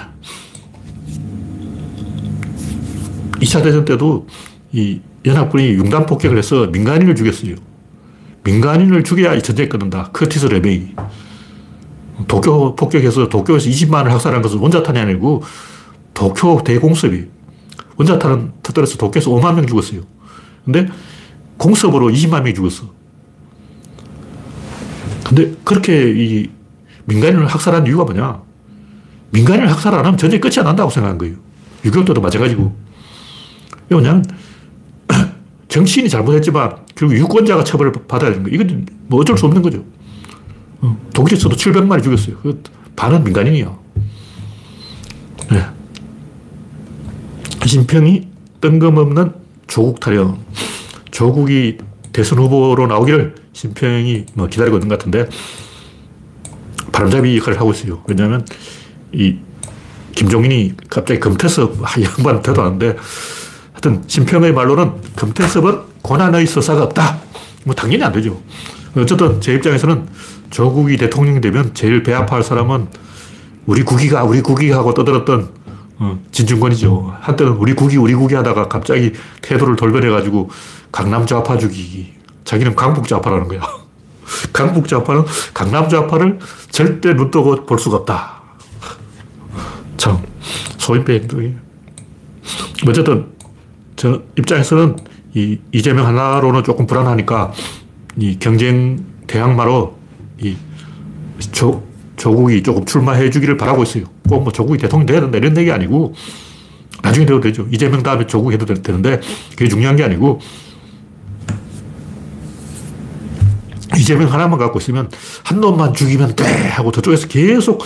2차 3.40 3.62
대전 3.62 3.84
때도 3.84 4.26
이 4.72 5.00
연합군이 5.26 5.74
융단 5.74 6.06
폭격을 6.06 6.38
해서 6.38 6.68
민간인을 6.68 7.14
죽였어요. 7.16 7.56
민간인을 8.44 9.04
죽여야 9.04 9.34
이 9.34 9.42
전쟁이 9.42 9.68
끝난다. 9.68 10.08
커티스 10.12 10.46
레베이. 10.46 10.94
도쿄 12.26 12.74
폭격해서 12.74 13.28
도쿄에서 13.28 13.68
20만을 13.68 14.06
학살한 14.06 14.42
것은 14.42 14.58
원자탄이 14.58 14.98
아니고 14.98 15.42
도쿄 16.14 16.62
대공습이. 16.64 17.26
원자탄은 17.96 18.52
터뜨려서 18.62 18.96
도쿄에서 18.98 19.30
5만 19.30 19.54
명 19.54 19.66
죽었어요. 19.66 20.00
근데 20.64 20.86
공습으로 21.56 22.08
20만 22.08 22.42
명이 22.42 22.54
죽었어. 22.54 22.84
근데 25.26 25.54
그렇게 25.64 26.12
이 26.12 26.50
민간인을 27.06 27.46
학살한 27.46 27.86
이유가 27.86 28.04
뭐냐? 28.04 28.42
민간인을 29.30 29.70
학살 29.70 29.94
안 29.94 30.04
하면 30.04 30.16
전쟁 30.16 30.40
끝이 30.40 30.54
안 30.58 30.64
난다고 30.64 30.90
생각한 30.90 31.18
거예요. 31.18 31.36
6.25 31.84 32.06
때도 32.06 32.20
마찬가지고. 32.20 32.76
왜냐면 33.88 34.24
정치인이 35.68 36.08
잘못했지만 36.08 36.76
결국 36.94 37.16
유권자가 37.16 37.64
처벌을 37.64 37.92
받아야 37.92 38.30
되는 38.30 38.44
거예요. 38.44 38.60
이건 38.60 38.86
뭐 39.06 39.20
어쩔 39.20 39.36
수 39.36 39.46
없는 39.46 39.62
거죠. 39.62 39.84
어, 40.80 40.96
독일에서도 41.14 41.54
700만이 41.54 42.02
죽였어요. 42.02 42.36
그 42.42 42.62
반은 42.94 43.24
민간인이야. 43.24 43.78
네. 45.50 45.66
신평이 47.64 48.28
뜬금없는 48.60 49.32
조국 49.66 50.00
타령. 50.00 50.38
조국이 51.10 51.78
대선 52.12 52.38
후보로 52.38 52.86
나오기를 52.86 53.34
신평이 53.52 54.26
뭐 54.34 54.46
기다리고 54.46 54.76
있는 54.76 54.88
것 54.88 54.98
같은데 54.98 55.28
바람잡이 56.92 57.36
역할을 57.38 57.58
하고 57.60 57.72
있어요. 57.72 58.02
왜냐하면 58.06 58.46
이 59.12 59.36
김종인이 60.14 60.74
갑자기 60.88 61.20
금태섭 61.20 61.76
양반 62.02 62.42
대도 62.42 62.62
하는데 62.62 62.96
하여튼 63.72 64.02
심평의 64.06 64.52
말로는 64.52 64.92
금태섭은 65.14 65.80
고난의 66.02 66.46
서사가 66.46 66.84
없다. 66.84 67.18
뭐 67.64 67.74
당연히 67.74 68.02
안 68.02 68.12
되죠. 68.12 68.40
어쨌든 68.96 69.40
제 69.40 69.54
입장에서는 69.54 70.06
조국이 70.50 70.96
대통령이 70.96 71.40
되면 71.40 71.74
제일 71.74 72.02
배 72.02 72.14
아파할 72.14 72.42
사람은 72.42 72.88
우리 73.66 73.82
국기가 73.82 74.24
우리 74.24 74.40
국기 74.40 74.70
하고 74.70 74.94
떠들었던 74.94 75.50
어, 75.98 76.18
진중권이죠. 76.30 77.16
한때는 77.20 77.52
우리 77.52 77.74
국기 77.74 77.96
우리 77.96 78.14
국기 78.14 78.34
하다가 78.34 78.68
갑자기 78.68 79.12
태도를 79.42 79.76
돌변해가지고 79.76 80.50
강남 80.92 81.26
좌파 81.26 81.56
죽이기. 81.56 82.14
자기는 82.44 82.76
강북 82.76 83.08
좌파라는 83.08 83.48
거야. 83.48 83.60
강북 84.52 84.88
좌파는 84.88 85.24
강남 85.54 85.88
좌파를 85.88 86.38
절대 86.70 87.14
눈 87.14 87.30
뜨고 87.30 87.64
볼 87.64 87.78
수가 87.78 87.98
없다. 87.98 88.42
참 89.96 90.22
소인배 90.78 91.14
행동이. 91.14 91.54
어쨌든 92.86 93.32
저 93.96 94.22
입장에서는 94.38 94.96
이 95.34 95.58
이재명 95.72 96.06
하나로는 96.06 96.62
조금 96.62 96.86
불안하니까 96.86 97.52
이 98.18 98.38
경쟁 98.38 99.04
대항마로 99.26 99.96
이 100.40 100.56
조, 101.52 101.82
조국이 102.16 102.62
조금 102.62 102.84
출마해 102.84 103.30
주기를 103.30 103.56
바라고 103.56 103.82
있어요. 103.82 104.04
꼭 104.28 104.42
뭐 104.42 104.52
조국이 104.52 104.78
대통령 104.78 105.06
돼야 105.06 105.20
된다 105.20 105.38
이런 105.38 105.56
얘기 105.56 105.70
아니고 105.70 106.14
나중에 107.02 107.26
돼도 107.26 107.40
되죠. 107.40 107.66
이재명 107.70 108.02
다음에 108.02 108.26
조국 108.26 108.52
해도 108.52 108.66
되는데 108.66 109.20
그게 109.50 109.68
중요한 109.68 109.96
게 109.96 110.04
아니고 110.04 110.40
이재명 113.96 114.32
하나만 114.32 114.58
갖고 114.58 114.78
있으면 114.78 115.10
한 115.44 115.60
놈만 115.60 115.94
죽이면 115.94 116.36
돼 116.36 116.44
하고 116.68 116.90
저쪽에서 116.92 117.28
계속 117.28 117.82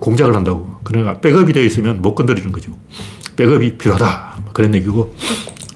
공작을 0.00 0.34
한다고. 0.34 0.76
그러니까 0.84 1.20
백업이 1.20 1.52
되어 1.52 1.62
있으면 1.64 2.02
못 2.02 2.14
건드리는 2.14 2.50
거죠. 2.52 2.72
백업이 3.36 3.78
필요하다. 3.78 4.44
그런 4.52 4.74
얘기고. 4.74 5.14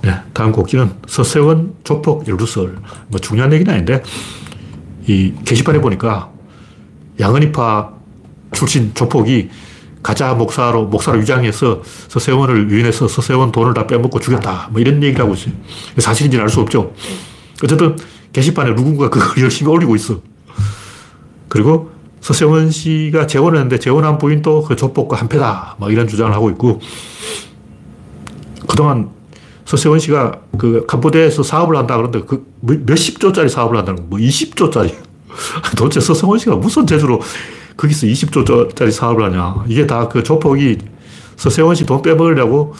네, 0.02 0.14
다음 0.32 0.52
곡지는 0.52 0.90
서세원 1.06 1.74
조폭 1.84 2.26
열두설. 2.28 2.78
뭐 3.08 3.20
중요한 3.20 3.52
얘기는 3.52 3.72
아닌데, 3.72 4.02
이 5.08 5.32
게시판에 5.44 5.80
보니까 5.80 6.30
양은이파 7.18 7.90
출신 8.52 8.92
조폭이 8.94 9.48
가짜 10.02 10.34
목사로, 10.34 10.86
목사로 10.86 11.18
위장해서 11.18 11.82
서세원을 12.08 12.70
유인해서 12.70 13.08
서세원 13.08 13.50
돈을 13.50 13.74
다 13.74 13.86
빼먹고 13.86 14.20
죽였다. 14.20 14.68
뭐 14.70 14.80
이런 14.80 15.02
얘기를 15.02 15.24
하고 15.24 15.34
있어요. 15.34 15.54
사실인지는 15.98 16.42
알 16.44 16.50
수 16.50 16.60
없죠. 16.60 16.92
어쨌든 17.64 17.96
게시판에 18.32 18.74
누군가 18.74 19.08
그걸 19.10 19.28
열심히 19.42 19.72
올리고 19.72 19.96
있어. 19.96 20.20
그리고 21.48 21.90
서세원 22.20 22.70
씨가 22.70 23.26
재혼을 23.26 23.54
했는데 23.58 23.78
재혼한 23.78 24.18
부인도 24.18 24.62
그 24.62 24.76
조폭과 24.76 25.16
한패다. 25.16 25.76
막 25.78 25.92
이런 25.92 26.06
주장을 26.06 26.32
하고 26.32 26.50
있고, 26.50 26.80
그동안 28.68 29.10
서세원 29.68 29.98
씨가 29.98 30.32
그 30.56 30.86
캄보디아에서 30.86 31.42
사업을 31.42 31.76
한다 31.76 31.94
그러는데 31.98 32.22
그 32.26 32.46
몇십 32.62 33.20
조짜리 33.20 33.50
사업을 33.50 33.76
한다는 33.76 34.00
거, 34.00 34.06
뭐 34.08 34.18
20조짜리. 34.18 34.94
도대체 35.76 36.00
서세원 36.00 36.38
씨가 36.38 36.56
무슨 36.56 36.86
재주로 36.86 37.20
거기서 37.76 38.06
20조짜리 38.06 38.90
사업을 38.90 39.24
하냐. 39.24 39.66
이게 39.68 39.86
다 39.86 40.08
그 40.08 40.22
조폭이 40.22 40.78
서세원 41.36 41.74
씨 41.74 41.84
돈 41.84 42.00
빼먹으려고 42.00 42.74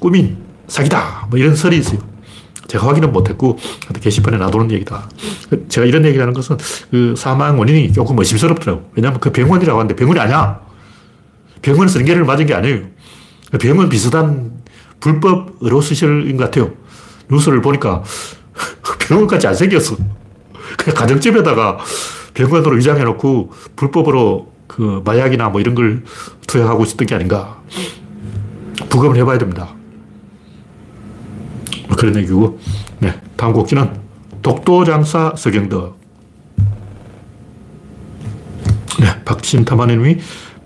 꾸민 0.00 0.36
사기다. 0.68 1.26
뭐 1.28 1.40
이런 1.40 1.56
설이 1.56 1.76
있어요. 1.78 1.98
제가 2.68 2.86
확인은 2.86 3.12
못했고, 3.12 3.58
게시판에 4.00 4.36
놔두는 4.36 4.70
얘기다. 4.72 5.08
제가 5.68 5.86
이런 5.86 6.04
얘기를 6.04 6.22
하는 6.22 6.34
것은 6.34 6.56
그 6.90 7.14
사망 7.16 7.58
원인이 7.58 7.92
조금 7.92 8.16
의심스럽더라고. 8.16 8.90
왜냐면 8.94 9.18
그 9.18 9.32
병원이라고 9.32 9.76
하는데 9.76 9.96
병원이 9.96 10.20
아니야. 10.20 10.60
병원에서 11.62 11.98
링게를 11.98 12.24
맞은 12.24 12.46
게 12.46 12.54
아니에요. 12.54 12.82
병원 13.58 13.88
비슷한 13.88 14.52
불법 15.00 15.56
의료시설인 15.60 16.36
것 16.36 16.44
같아요. 16.44 16.72
뉴스를 17.30 17.60
보니까 17.62 18.02
병원까지 19.08 19.46
안 19.46 19.54
생겼어. 19.54 19.96
그냥 20.76 20.96
가정집에다가 20.96 21.78
병원으로 22.34 22.76
위장해놓고 22.76 23.52
불법으로 23.76 24.52
그 24.66 25.02
마약이나 25.04 25.48
뭐 25.48 25.60
이런 25.60 25.74
걸 25.74 26.04
투약하고 26.46 26.84
있었던 26.84 27.06
게 27.06 27.14
아닌가. 27.14 27.60
부검을 28.88 29.16
해봐야 29.16 29.38
됩니다. 29.38 29.74
뭐 31.88 31.96
그런 31.96 32.16
얘기고. 32.16 32.58
네. 33.00 33.20
다음 33.36 33.52
곡기는 33.52 34.00
독도장사 34.42 35.34
서경덕. 35.36 35.98
네. 39.00 39.24
박신 39.24 39.64
탐하님이 39.64 40.18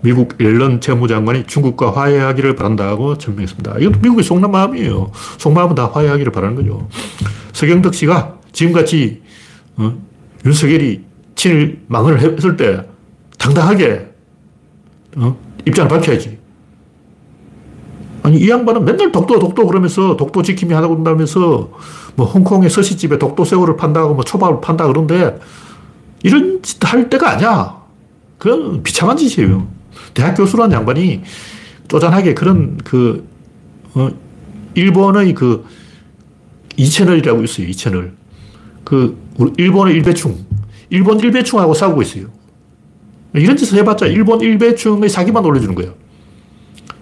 미국 0.03 0.35
옐런 0.39 0.81
재무장관이 0.81 1.45
중국과 1.47 1.91
화해하기를 1.95 2.55
바란다고 2.55 3.17
전명했습니다. 3.17 3.79
이것도 3.79 3.99
미국의 4.01 4.23
속는 4.23 4.51
마음이에요. 4.51 5.11
속마음은 5.37 5.75
다 5.75 5.89
화해하기를 5.93 6.31
바라는 6.33 6.55
거죠. 6.55 6.89
서경덕 7.53 7.95
씨가 7.95 8.37
지금같이 8.51 9.21
어, 9.77 9.95
윤석열이 10.45 11.05
친일 11.35 11.81
망언을 11.87 12.19
했을 12.19 12.57
때 12.57 12.85
당당하게 13.39 14.09
어, 15.15 15.37
입장을 15.65 15.89
밝혀야지. 15.89 16.37
아니, 18.23 18.37
이 18.37 18.49
양반은 18.49 18.85
맨날 18.85 19.11
독도, 19.11 19.39
독도 19.39 19.65
그러면서 19.67 20.15
독도 20.17 20.41
지킴이 20.41 20.73
하다고 20.73 20.95
그런다면서 20.95 21.71
뭐 22.15 22.25
홍콩의 22.25 22.69
서시집에 22.69 23.17
독도 23.19 23.45
새우를 23.45 23.77
판다고 23.77 24.13
뭐 24.15 24.23
초밥을 24.23 24.59
판다 24.61 24.87
그런데 24.87 25.39
이런 26.23 26.61
짓 26.61 26.83
할 26.83 27.09
때가 27.09 27.31
아니야. 27.31 27.81
그건 28.37 28.83
비참한 28.83 29.17
짓이에요. 29.17 29.65
대학 30.13 30.35
교수라는 30.35 30.75
양반이 30.75 31.21
쪼잔하게 31.87 32.33
그런 32.33 32.77
그, 32.83 33.27
어, 33.93 34.09
일본의 34.75 35.33
그 35.33 35.65
이채널이라고 36.77 37.43
있어요. 37.43 37.67
이채널. 37.67 38.13
그, 38.83 39.17
일본의 39.57 39.95
일배충. 39.95 40.37
일본 40.89 41.19
일배충하고 41.19 41.73
싸우고 41.73 42.01
있어요. 42.01 42.25
이런 43.33 43.57
짓을 43.57 43.79
해봤자 43.79 44.05
일본 44.05 44.41
일배충의 44.41 45.09
사기만 45.09 45.43
올려주는 45.43 45.73
거예요. 45.75 45.95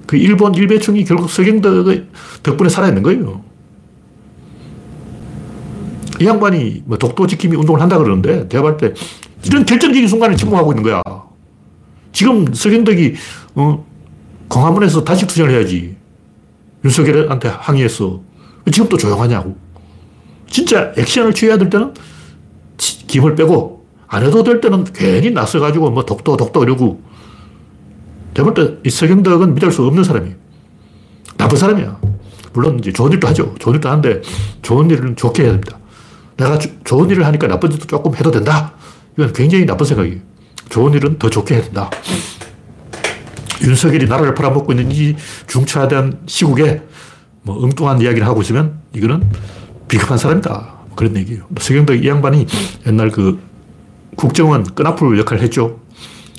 그 0.06 0.16
일본 0.18 0.56
일배충이 0.56 1.04
결국 1.06 1.30
서경덕의 1.30 2.06
덕분에 2.44 2.70
살아있는 2.70 3.04
거예요. 3.04 3.44
이 6.20 6.26
양반이 6.26 6.84
뭐 6.86 6.98
독도 6.98 7.28
지킴이 7.28 7.56
운동을 7.56 7.82
한다 7.82 7.98
그러는데 7.98 8.48
볼때 8.48 8.94
이런 9.46 9.66
결정적인 9.66 10.08
순간에 10.08 10.36
침묵하고 10.36 10.72
있는 10.72 10.84
거야. 10.84 11.02
지금 12.12 12.54
서경덕이 12.54 13.16
어, 13.56 13.86
광화문에서 14.50 15.04
단식 15.04 15.28
투쟁을 15.28 15.52
해야지. 15.52 15.96
윤석열한테 16.84 17.48
항의했어. 17.50 18.22
지금 18.72 18.90
또 18.90 18.98
조용하냐고. 18.98 19.58
진짜 20.48 20.92
액션을 20.98 21.34
취해야 21.34 21.58
될 21.58 21.70
때는 21.70 21.94
김을 22.78 23.36
빼고 23.36 23.86
안 24.08 24.24
해도 24.26 24.44
될 24.44 24.60
때는 24.60 24.84
괜히 24.94 25.32
나서가지고 25.32 25.92
뭐 25.92 26.06
독도 26.06 26.36
독도 26.36 26.64
이러고 26.64 27.02
제가 28.36 28.52
볼때이 28.52 28.90
서경덕은 28.90 29.54
믿을 29.54 29.72
수 29.72 29.86
없는 29.86 30.04
사람이에요. 30.04 30.36
나쁜 31.38 31.58
사람이야. 31.58 32.00
물론 32.54 32.80
이제 32.80 32.92
좋은 32.92 33.12
일도 33.12 33.28
하죠. 33.30 33.56
좋은 33.60 33.76
일도 33.76 33.90
하는데 33.90 34.22
좋은 34.62 34.90
일은 34.90 35.16
좋게 35.16 35.44
해야 35.44 35.52
됩니다. 35.52 35.78
내가 36.38 36.58
주, 36.58 36.70
좋은 36.84 37.10
일을 37.10 37.26
하니까 37.26 37.48
나쁜 37.48 37.72
일도 37.72 37.88
조금 37.88 38.16
해도 38.16 38.32
된다. 38.32 38.74
이건 39.18 39.32
굉장히 39.34 39.66
나쁜 39.66 39.86
생각이에요. 39.86 40.20
좋은 40.72 40.94
일은 40.94 41.20
더 41.20 41.30
좋게 41.30 41.56
해야 41.56 41.64
된다. 41.64 41.90
윤석열이 43.62 44.08
나라를 44.08 44.34
팔아먹고 44.34 44.72
있는 44.72 44.92
이 44.92 45.16
중차대한 45.48 46.22
시국에 46.26 46.82
뭐 47.44 47.64
엉뚱한 47.64 48.02
이야기를 48.02 48.26
하고 48.26 48.42
있으면 48.42 48.80
이거는 48.96 49.30
비겁한 49.88 50.18
사람이다. 50.18 50.80
그런 50.96 51.16
얘기예요. 51.18 51.44
서경덕 51.60 52.04
이 52.04 52.08
양반이 52.08 52.48
옛날 52.88 53.10
그 53.12 53.40
국정원 54.16 54.64
끈앞풀 54.64 55.18
역할을 55.20 55.44
했죠. 55.44 55.80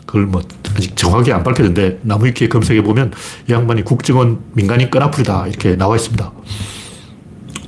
그걸 0.06 0.26
뭐 0.26 0.42
아직 0.76 0.96
정확히 0.96 1.32
안 1.32 1.42
밝혀졌는데 1.42 2.00
나무위키에 2.02 2.48
검색해 2.48 2.82
보면 2.82 3.12
이 3.48 3.52
양반이 3.52 3.82
국정원 3.82 4.40
민간인 4.54 4.90
끈앞풀이다 4.90 5.46
이렇게 5.48 5.76
나와 5.76 5.96
있습니다. 5.96 6.32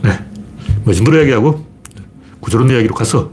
네. 0.03 0.19
뭐이 0.85 0.97
정도 0.97 1.15
이야기하고 1.17 1.65
구조론 2.41 2.71
이야기로 2.71 2.95
가서 2.95 3.31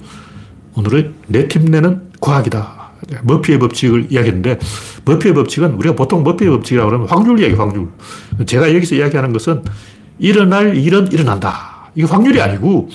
오늘은 0.75 1.15
내 1.27 1.47
팀 1.47 1.65
내는 1.65 2.11
과학이다. 2.21 2.80
머피의 3.23 3.59
법칙을 3.59 4.07
이야기했는데 4.11 4.59
머피의 5.05 5.33
법칙은 5.33 5.73
우리가 5.73 5.95
보통 5.95 6.23
머피의 6.23 6.51
법칙이라고 6.51 6.89
그러면 6.89 7.07
확률 7.09 7.39
이야기, 7.39 7.55
확률. 7.55 7.89
제가 8.45 8.73
여기서 8.73 8.95
이야기하는 8.95 9.33
것은 9.33 9.63
일어날 10.19 10.75
일은 10.75 11.11
일어난다. 11.11 11.89
이게 11.95 12.05
확률이 12.07 12.41
아니고 12.41 12.89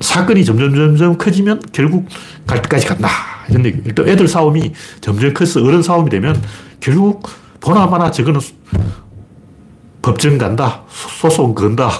사건이 0.00 0.44
점점 0.44 0.74
점점 0.74 1.16
커지면 1.16 1.62
결국 1.72 2.06
갈 2.46 2.60
때까지 2.62 2.86
간다. 2.86 3.08
이런 3.48 3.64
얘기. 3.64 3.80
일단 3.84 4.08
애들 4.08 4.28
싸움이 4.28 4.72
점점 5.00 5.32
커서 5.32 5.62
어른 5.62 5.82
싸움이 5.82 6.10
되면 6.10 6.40
결국 6.80 7.28
보나마나 7.60 8.10
저거는 8.10 8.40
법정 10.02 10.38
간다. 10.38 10.82
소송 10.88 11.54
건다. 11.54 11.90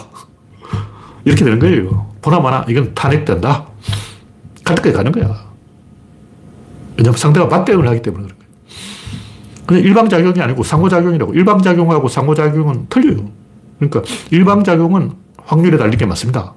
이렇게 1.24 1.44
되는 1.44 1.59
거예요. 1.59 2.12
보나마나 2.22 2.64
이건 2.68 2.94
탄핵된다. 2.94 3.66
갈 4.64 4.76
때까지 4.76 4.96
가는 4.96 5.12
거야. 5.12 5.45
왜냐하면 6.96 7.18
상대가 7.18 7.46
맞대응을 7.46 7.87
하기 7.88 8.02
때문에 8.02 8.24
그런 8.24 8.38
거예요. 8.38 8.46
그냥 9.66 9.82
일방작용이 9.82 10.40
아니고 10.40 10.62
상호작용이라고. 10.62 11.35
일방작용하고 11.35 12.09
상호작용은 12.09 12.87
틀려요. 12.88 13.28
그러니까 13.78 14.02
일방작용은 14.30 15.12
확률에 15.38 15.76
달린 15.76 15.98
게 15.98 16.06
맞습니다. 16.06 16.54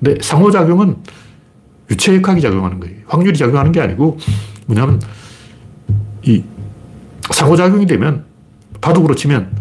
근데 0.00 0.20
상호작용은 0.20 0.96
유체역학이 1.90 2.40
작용하는 2.40 2.80
거예요. 2.80 2.96
확률이 3.06 3.38
작용하는 3.38 3.72
게 3.72 3.80
아니고 3.80 4.18
뭐냐면 4.66 5.00
이 6.22 6.42
상호작용이 7.30 7.86
되면 7.86 8.24
바둑으로 8.80 9.14
치면 9.14 9.56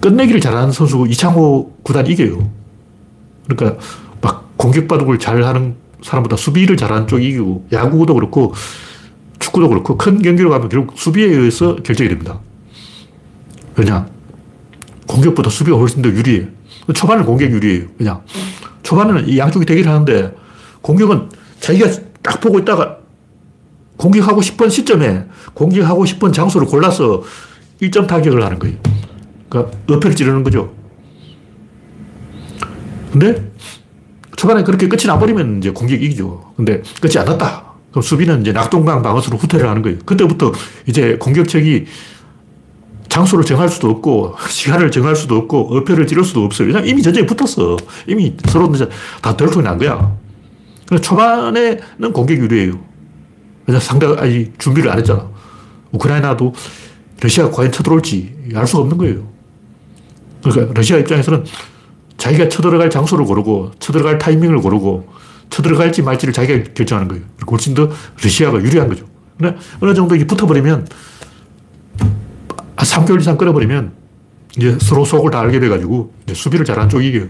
끝내기를 0.00 0.40
잘하는 0.40 0.72
선수 0.72 1.06
이창호 1.08 1.78
구단이 1.82 2.10
이겨요. 2.10 2.50
그러니까 3.48 3.80
막 4.20 4.56
공격 4.56 4.88
바둑을 4.88 5.18
잘하는 5.18 5.76
사람보다 6.02 6.36
수비를 6.36 6.76
잘하는 6.76 7.06
쪽이 7.06 7.28
이기고 7.28 7.68
야구도 7.72 8.14
그렇고 8.14 8.54
축구도 9.38 9.68
그렇고 9.68 9.96
큰 9.96 10.20
경기로 10.20 10.50
가면 10.50 10.68
결국 10.68 10.98
수비에 10.98 11.26
의해서 11.26 11.76
결정이 11.76 12.08
됩니다. 12.08 12.40
왜냐? 13.76 14.06
공격보다 15.06 15.50
수비가 15.50 15.76
훨씬 15.76 16.02
더 16.02 16.08
유리해요. 16.08 16.46
초반은 16.94 17.24
공격 17.24 17.50
유리해요. 17.50 17.86
그냥 17.96 18.22
초반에는 18.82 19.28
이 19.28 19.38
양쪽이 19.38 19.66
대기를 19.66 19.90
하는데 19.90 20.34
공격은 20.82 21.28
자기가 21.60 21.90
딱 22.22 22.40
보고 22.40 22.58
있다가 22.58 22.98
공격하고 23.96 24.42
싶은 24.42 24.68
시점에 24.68 25.24
공격하고 25.54 26.04
싶은 26.04 26.32
장소를 26.32 26.66
골라서 26.66 27.22
1점 27.80 28.06
타격을 28.06 28.42
하는 28.44 28.58
거예요. 28.58 28.76
그러니까 29.48 29.76
어패를 29.88 30.16
찌르는 30.16 30.44
거죠. 30.44 30.72
근데 33.12 33.50
초반에 34.36 34.62
그렇게 34.62 34.88
끝이 34.88 35.06
나버리면 35.06 35.58
이제 35.58 35.70
공격이 35.70 36.04
이기죠. 36.04 36.52
근데 36.56 36.82
끝이 37.00 37.18
안 37.18 37.24
났다. 37.24 37.64
그럼 37.90 38.02
수비는 38.02 38.42
이제 38.42 38.52
낙동강 38.52 39.02
방어수로 39.02 39.38
후퇴를 39.38 39.68
하는 39.68 39.82
거예요. 39.82 39.98
그때부터 40.04 40.52
이제 40.86 41.16
공격책이 41.16 41.86
장소를 43.08 43.44
정할 43.44 43.68
수도 43.68 43.88
없고, 43.90 44.36
시간을 44.48 44.90
정할 44.90 45.16
수도 45.16 45.36
없고, 45.36 45.78
어패를 45.78 46.06
찌를 46.06 46.22
수도 46.22 46.44
없어요. 46.44 46.68
왜냐면 46.68 46.88
이미 46.88 47.02
전쟁이 47.02 47.26
붙었어. 47.26 47.76
이미 48.06 48.36
서로 48.48 48.70
다 49.22 49.36
덜통이 49.36 49.64
난 49.64 49.78
거야. 49.78 50.14
초반에는 51.00 52.12
공격 52.12 52.36
유리해요. 52.36 52.78
왜냐 53.66 53.80
상대가 53.80 54.22
아직 54.22 54.52
준비를 54.58 54.90
안 54.90 54.98
했잖아. 54.98 55.28
우크라이나도 55.92 56.54
러시아가 57.20 57.50
과연 57.50 57.72
쳐들어올지 57.72 58.52
알 58.54 58.66
수가 58.66 58.82
없는 58.82 58.98
거예요. 58.98 59.28
그러니까 60.42 60.74
러시아 60.74 60.98
입장에서는 60.98 61.44
자기가 62.16 62.48
쳐들어갈 62.48 62.90
장소를 62.90 63.24
고르고, 63.24 63.72
쳐들어갈 63.78 64.18
타이밍을 64.18 64.60
고르고, 64.60 65.08
쳐들어갈지 65.50 66.02
말지를 66.02 66.32
자기가 66.32 66.72
결정하는 66.74 67.08
거예요. 67.08 67.24
그리고 67.36 67.52
훨씬 67.52 67.74
더 67.74 67.88
러시아가 68.22 68.58
유리한 68.58 68.88
거죠. 68.88 69.06
근데 69.38 69.56
어느 69.80 69.94
정도 69.94 70.14
이게 70.14 70.26
붙어버리면 70.26 70.88
한 71.98 72.06
3개월 72.76 73.20
이상 73.20 73.36
끌어버리면 73.36 73.92
이제 74.56 74.76
서로 74.80 75.04
속을 75.04 75.30
다 75.30 75.40
알게 75.40 75.60
돼가지고 75.60 76.12
수비를 76.32 76.64
잘하는 76.64 76.88
쪽이 76.88 77.08
이겨요. 77.08 77.26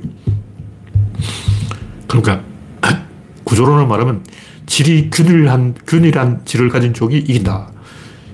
그러니까 2.07 2.43
구조론을 3.45 3.87
말하면 3.87 4.25
질이 4.67 5.11
균일한, 5.11 5.75
균일한 5.87 6.43
질을 6.45 6.69
가진 6.69 6.95
쪽이 6.95 7.19
이긴다. 7.19 7.71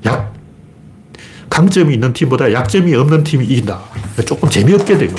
약, 0.07 0.35
강점이 1.51 1.95
있는 1.95 2.13
팀보다 2.13 2.53
약점이 2.53 2.95
없는 2.95 3.25
팀이 3.25 3.45
이긴다. 3.45 3.81
조금 4.27 4.49
재미없게 4.49 4.99
돼요. 4.99 5.15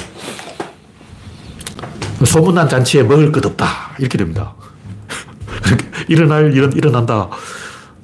소문난 2.25 2.69
잔치에 2.69 3.03
먹을 3.03 3.31
것 3.31 3.45
없다. 3.45 3.95
이렇게 3.99 4.17
됩니다. 4.17 4.53
일어날 6.07 6.53
일은 6.53 6.73
일어난다. 6.73 7.29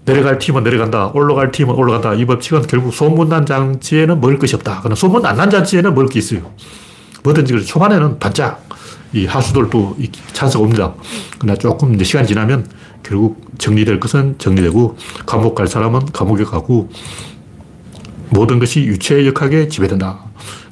내려갈 0.05 0.39
팀은 0.39 0.63
내려간다. 0.63 1.11
올라갈 1.13 1.51
팀은 1.51 1.75
올라간다. 1.75 2.13
이 2.15 2.25
법칙은 2.25 2.63
결국 2.63 2.93
소문난 2.93 3.45
잔치에는 3.45 4.19
먹을 4.19 4.39
것이 4.39 4.55
없다. 4.55 4.79
그러나 4.81 4.95
소문 4.95 5.25
안 5.25 5.35
난 5.35 5.49
잔치에는 5.49 5.93
먹을 5.93 6.07
게 6.07 6.19
있어요. 6.19 6.51
뭐든지 7.23 7.53
그래. 7.53 7.63
초반에는 7.63 8.17
반짝 8.19 8.67
이 9.13 9.25
하수들도 9.25 9.97
찬스가 10.33 10.63
옵니다. 10.63 10.93
그러나 11.37 11.55
조금 11.57 11.93
이제 11.93 12.03
시간이 12.03 12.27
지나면 12.27 12.67
결국 13.03 13.41
정리될 13.57 13.99
것은 13.99 14.35
정리되고 14.37 14.97
감옥 15.25 15.55
갈 15.55 15.67
사람은 15.67 16.07
감옥에 16.13 16.43
가고 16.43 16.89
모든 18.29 18.59
것이 18.59 18.81
유체역학에 18.81 19.67
지배된다. 19.67 20.19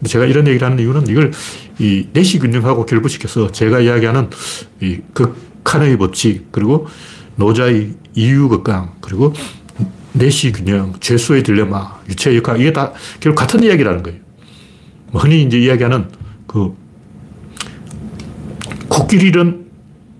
제가 0.06 0.26
이런 0.26 0.48
얘기를 0.48 0.66
하는 0.66 0.80
이유는 0.80 1.08
이걸 1.08 1.32
이 1.80 2.08
내시 2.14 2.40
균형하고 2.40 2.86
결부시켜서 2.86 3.52
제가 3.52 3.80
이야기하는 3.82 4.30
이 4.82 5.00
극한의 5.14 5.98
법칙, 5.98 6.52
그리고 6.52 6.88
노자의 7.36 7.94
이유극강, 8.16 8.96
그리고 9.02 9.34
내시 10.14 10.52
균형, 10.52 10.94
죄수의 11.00 11.44
딜레마, 11.44 12.00
유체역학, 12.10 12.60
이게 12.60 12.74
다 12.74 12.94
결국 13.20 13.40
같은 13.40 13.64
이야기라는 13.64 14.02
거예요. 14.04 14.20
뭐 15.12 15.22
흔히 15.22 15.44
이제 15.44 15.60
이야기하는 15.60 16.10
그 16.48 16.76
코끼리는 18.90 19.66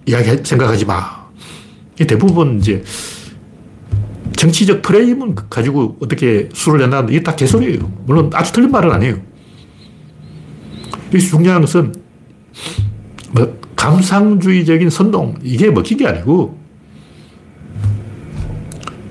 이야기 0.06 0.44
생각하지 0.44 0.86
마. 0.86 1.28
대부분 1.98 2.60
이제 2.60 2.84
정치적 4.36 4.84
프레임은 4.84 5.36
가지고 5.50 5.98
어떻게 6.00 6.48
수를 6.54 6.82
낸다는데 6.82 7.14
이게 7.14 7.24
다 7.24 7.36
개소리예요. 7.36 7.92
물론 8.06 8.30
아주 8.34 8.52
틀린 8.54 8.70
말은 8.70 8.92
아니에요. 8.92 9.20
여기서 11.08 11.38
중요한 11.38 11.62
것은 11.62 11.94
뭐 13.32 13.58
감상주의적인 13.76 14.90
선동 14.90 15.36
이게 15.44 15.70
먹힌 15.70 15.98
게 15.98 16.08
아니고 16.08 16.58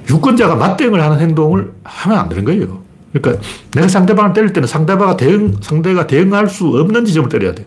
유권자가 0.08 0.54
맞대응을 0.56 1.02
하는 1.02 1.18
행동을 1.20 1.72
하면 1.84 2.18
안 2.18 2.28
되는 2.28 2.44
거예요. 2.44 2.82
그러니까 3.12 3.42
내가 3.72 3.88
상대방을 3.88 4.32
때릴 4.32 4.52
때는 4.52 4.68
상대방가 4.68 5.16
대응, 5.16 5.56
상대가 5.60 6.06
대응할 6.06 6.48
수 6.48 6.66
없는 6.68 7.04
지점을 7.04 7.28
때려야 7.28 7.54
돼. 7.54 7.66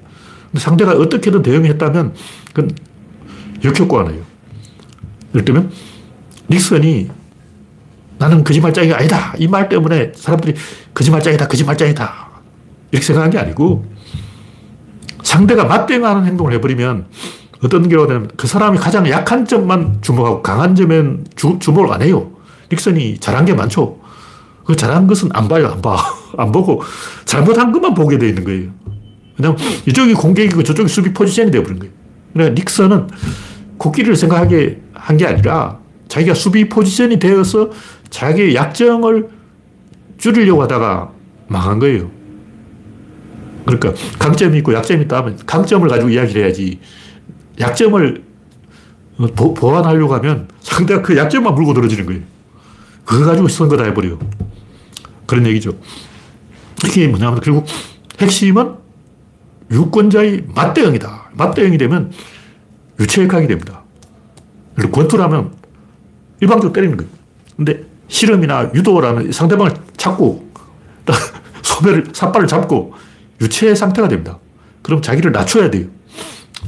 근데 0.52 0.64
상대가 0.64 0.92
어떻게든 0.94 1.42
대응했다면 1.42 2.14
그건 2.54 2.72
역효과가 3.64 4.10
나요. 4.12 4.22
예를 5.34 5.46
들면 5.46 5.72
닉슨이 6.50 7.10
나는 8.18 8.44
거짓말장이가 8.44 8.98
아니다. 8.98 9.34
이 9.38 9.48
말 9.48 9.70
때문에 9.70 10.12
사람들이 10.16 10.54
거짓말장이다, 10.94 11.48
거짓말장이다. 11.48 12.30
이렇게 12.92 13.06
생각한 13.06 13.30
게 13.32 13.38
아니고 13.38 13.86
상대가 15.30 15.64
맞대응하는 15.66 16.26
행동을 16.26 16.54
해버리면 16.54 17.06
어떤 17.64 17.88
경우가 17.88 18.08
되면 18.12 18.32
그 18.36 18.48
사람이 18.48 18.80
가장 18.80 19.08
약한 19.10 19.46
점만 19.46 20.00
주목하고 20.02 20.42
강한 20.42 20.74
점엔 20.74 21.26
주, 21.36 21.58
주목을 21.60 21.94
안 21.94 22.02
해요. 22.02 22.32
닉슨이 22.72 23.20
잘한 23.20 23.46
게 23.46 23.54
많죠. 23.54 24.00
그 24.66 24.76
잘한 24.76 25.06
것은 25.06 25.30
안 25.34 25.48
봐요, 25.48 25.68
안 25.68 25.84
봐. 25.84 25.98
안 26.36 26.52
보고 26.52 26.82
잘못한 27.26 27.72
것만 27.72 27.94
보게 27.94 28.18
돼 28.18 28.30
있는 28.30 28.44
거예요. 28.44 28.72
왜냐면 29.38 29.60
이쪽이 29.88 30.16
공격이고 30.16 30.64
저쪽이 30.64 30.90
수비 30.90 31.14
포지션이 31.14 31.52
되어버린 31.52 31.78
거예요. 31.78 31.94
그러니까 32.34 32.56
닉슨은 32.56 33.08
코끼리를 33.78 34.16
생각하게 34.16 34.82
한 34.96 35.18
게 35.18 35.28
아니라 35.28 35.78
자기가 36.08 36.34
수비 36.34 36.68
포지션이 36.68 37.20
되어서 37.20 37.70
자기의 38.10 38.56
약점을 38.56 39.30
줄이려고 40.18 40.64
하다가 40.64 41.12
망한 41.50 41.78
거예요. 41.78 42.10
그러니까 43.66 43.94
강점이 44.18 44.58
있고 44.60 44.74
약점이 44.74 45.04
있다 45.04 45.22
면 45.22 45.38
강점을 45.46 45.88
가지고 45.88 46.10
이야기를 46.10 46.44
해야지 46.44 46.80
약점을 47.60 48.24
보, 49.36 49.54
보완하려고 49.54 50.14
하면 50.16 50.48
상대가 50.62 51.02
그 51.02 51.18
약점만 51.18 51.54
물고 51.54 51.74
들어지는 51.74 52.06
거예요. 52.06 52.22
그거 53.06 53.26
가지고 53.26 53.48
선거 53.48 53.76
다 53.76 53.84
해버려요. 53.84 54.18
그런 55.26 55.46
얘기죠. 55.48 55.74
이게 56.86 57.08
뭐냐면 57.08 57.42
결국 57.42 57.66
핵심은 58.20 58.76
유권자의 59.72 60.46
맞대응이다. 60.56 61.32
맞대응이 61.34 61.78
되면 61.78 62.12
유체역학이 63.00 63.48
됩니다. 63.48 63.84
권투라면 64.92 65.54
일방적으로 66.40 66.74
때리는 66.74 66.98
거예요. 66.98 67.12
근데 67.58 67.84
실험이나 68.08 68.72
유도라는 68.74 69.32
상대방을 69.32 69.74
찾고 69.98 70.50
소매를, 71.62 72.08
삿발을 72.14 72.48
잡고 72.48 72.94
유체 73.42 73.74
상태가 73.76 74.08
됩니다. 74.08 74.40
그럼 74.82 75.02
자기를 75.02 75.32
낮춰야 75.32 75.70
돼요. 75.70 75.88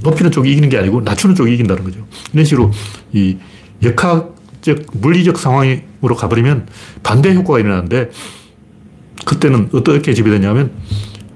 높이는 0.03 0.31
쪽이 0.31 0.51
이기는 0.51 0.69
게 0.69 0.77
아니고 0.77 1.01
낮추는 1.01 1.35
쪽이 1.35 1.53
이긴다는 1.53 1.83
거죠. 1.83 2.05
이런 2.33 2.45
식으로 2.45 2.71
이 3.13 3.37
역학적, 3.83 4.85
물리적 4.93 5.37
상황으로 5.37 6.15
가버리면 6.15 6.67
반대 7.03 7.33
효과가 7.33 7.59
일어나는데 7.59 8.09
그때는 9.25 9.69
어떻게 9.73 10.13
지배되냐면 10.13 10.71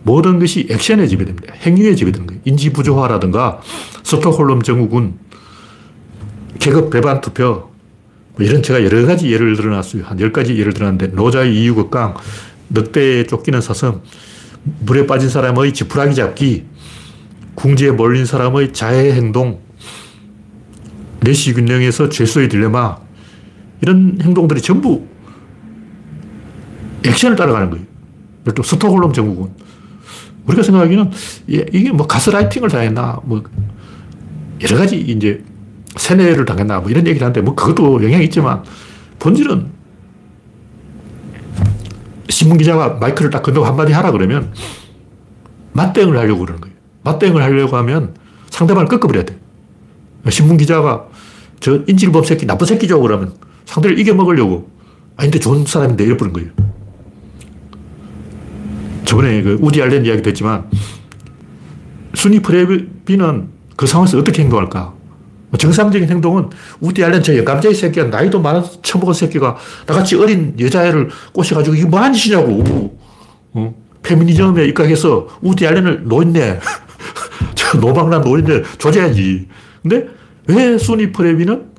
모든 0.04 0.40
것이 0.40 0.68
액션에 0.70 1.08
지배됩니다. 1.08 1.54
행위에 1.56 1.96
지배되는 1.96 2.28
거예요. 2.28 2.42
인지 2.46 2.72
부조화라든가 2.72 3.62
스톡홀름 4.04 4.62
증후군, 4.62 5.18
계급 6.60 6.92
배반 6.92 7.22
투표, 7.22 7.72
뭐 8.36 8.46
이런 8.46 8.62
제가 8.62 8.84
여러 8.84 9.06
가지 9.08 9.32
예를 9.32 9.56
들어놨어요. 9.56 10.04
한 10.04 10.18
10가지 10.18 10.58
예를 10.58 10.74
들어놨는데, 10.74 11.16
노자의 11.16 11.60
이유극강, 11.60 12.16
늑대에 12.70 13.26
쫓기는 13.26 13.60
사슴, 13.62 14.02
물에 14.82 15.06
빠진 15.06 15.30
사람의 15.30 15.74
지푸라기 15.74 16.16
잡기, 16.16 16.66
궁지에 17.56 17.92
몰린 17.92 18.26
사람의 18.26 18.74
자해 18.74 19.14
행동, 19.14 19.60
내시 21.22 21.54
균형에서 21.54 22.10
죄수의 22.10 22.50
딜레마, 22.50 22.98
이런 23.82 24.18
행동들이 24.22 24.62
전부 24.62 25.08
액션을 27.06 27.36
따라가는 27.36 27.70
거예요. 27.70 27.86
또 28.56 28.64
스톡홀름 28.64 29.14
증후군. 29.14 29.54
우리가 30.48 30.64
생각하기는 30.64 31.12
이게 31.48 31.92
뭐 31.92 32.06
가스라이팅을 32.08 32.70
당했나, 32.70 33.20
뭐 33.24 33.44
여러 34.62 34.78
가지 34.78 35.00
이제 35.00 35.44
세뇌를 35.96 36.46
당했나, 36.46 36.80
뭐 36.80 36.90
이런 36.90 37.06
얘기를 37.08 37.26
하는데 37.26 37.42
뭐 37.42 37.56
그것도 37.56 38.04
영향이 38.04 38.26
있지만 38.26 38.64
본질은 39.20 39.75
신문 42.30 42.58
기자가 42.58 42.96
마이크를 42.96 43.30
딱 43.30 43.44
건너고 43.44 43.66
한마디 43.66 43.94
하라 43.94 44.12
그러면 44.12 44.54
맞대응을 45.74 46.18
하려고 46.18 46.42
그러는 46.42 46.62
거예요. 46.62 46.76
맞대응을 47.04 47.42
하려고 47.42 47.78
하면 47.78 48.16
상대방을 48.50 48.88
꺾어버려야 48.88 49.26
돼. 49.26 49.38
신문 50.30 50.58
기자가 50.58 51.08
저 51.60 51.82
인질범 51.88 52.24
새끼, 52.24 52.46
나쁜 52.46 52.66
새끼죠. 52.66 53.00
그러면 53.02 53.34
상대를 53.66 54.00
이겨먹으려고 54.00 54.70
아닌데 55.18 55.40
좋은 55.40 55.66
사람인데 55.66 56.04
이래버린 56.04 56.34
거예요. 56.34 56.50
저번에 59.06 59.42
그 59.44 59.58
우디 59.62 59.82
알렌 59.82 60.06
이야기도 60.06 60.30
했지만 60.30 60.70
순위 62.16 62.40
프레비는 62.40 63.50
그 63.76 63.86
상황에서 63.86 64.18
어떻게 64.18 64.42
행동할까? 64.42 64.95
정상적인 65.58 66.10
행동은 66.10 66.50
우디 66.80 67.04
알렌 67.04 67.22
저 67.22 67.36
영감자의 67.38 67.76
새끼가 67.76 68.08
나이도 68.08 68.42
많은 68.42 68.64
처먹은 68.82 69.14
새끼가 69.14 69.58
나같이 69.86 70.16
어린 70.16 70.56
여자애를 70.60 71.10
꼬셔가지고 71.34 71.76
이게 71.76 71.86
뭐하는 71.86 72.14
짓이냐고. 72.14 72.98
어? 73.54 73.76
페미니즘에 74.04 74.66
입각해서 74.68 75.28
우디 75.42 75.66
알렌을 75.66 76.04
노인네, 76.06 76.60
저 77.56 77.78
노방란 77.80 78.22
노인네 78.22 78.64
조져야지. 78.78 79.48
근데 79.82 80.08
왜 80.48 80.78
순위 80.78 81.12
프레비는 81.12 81.74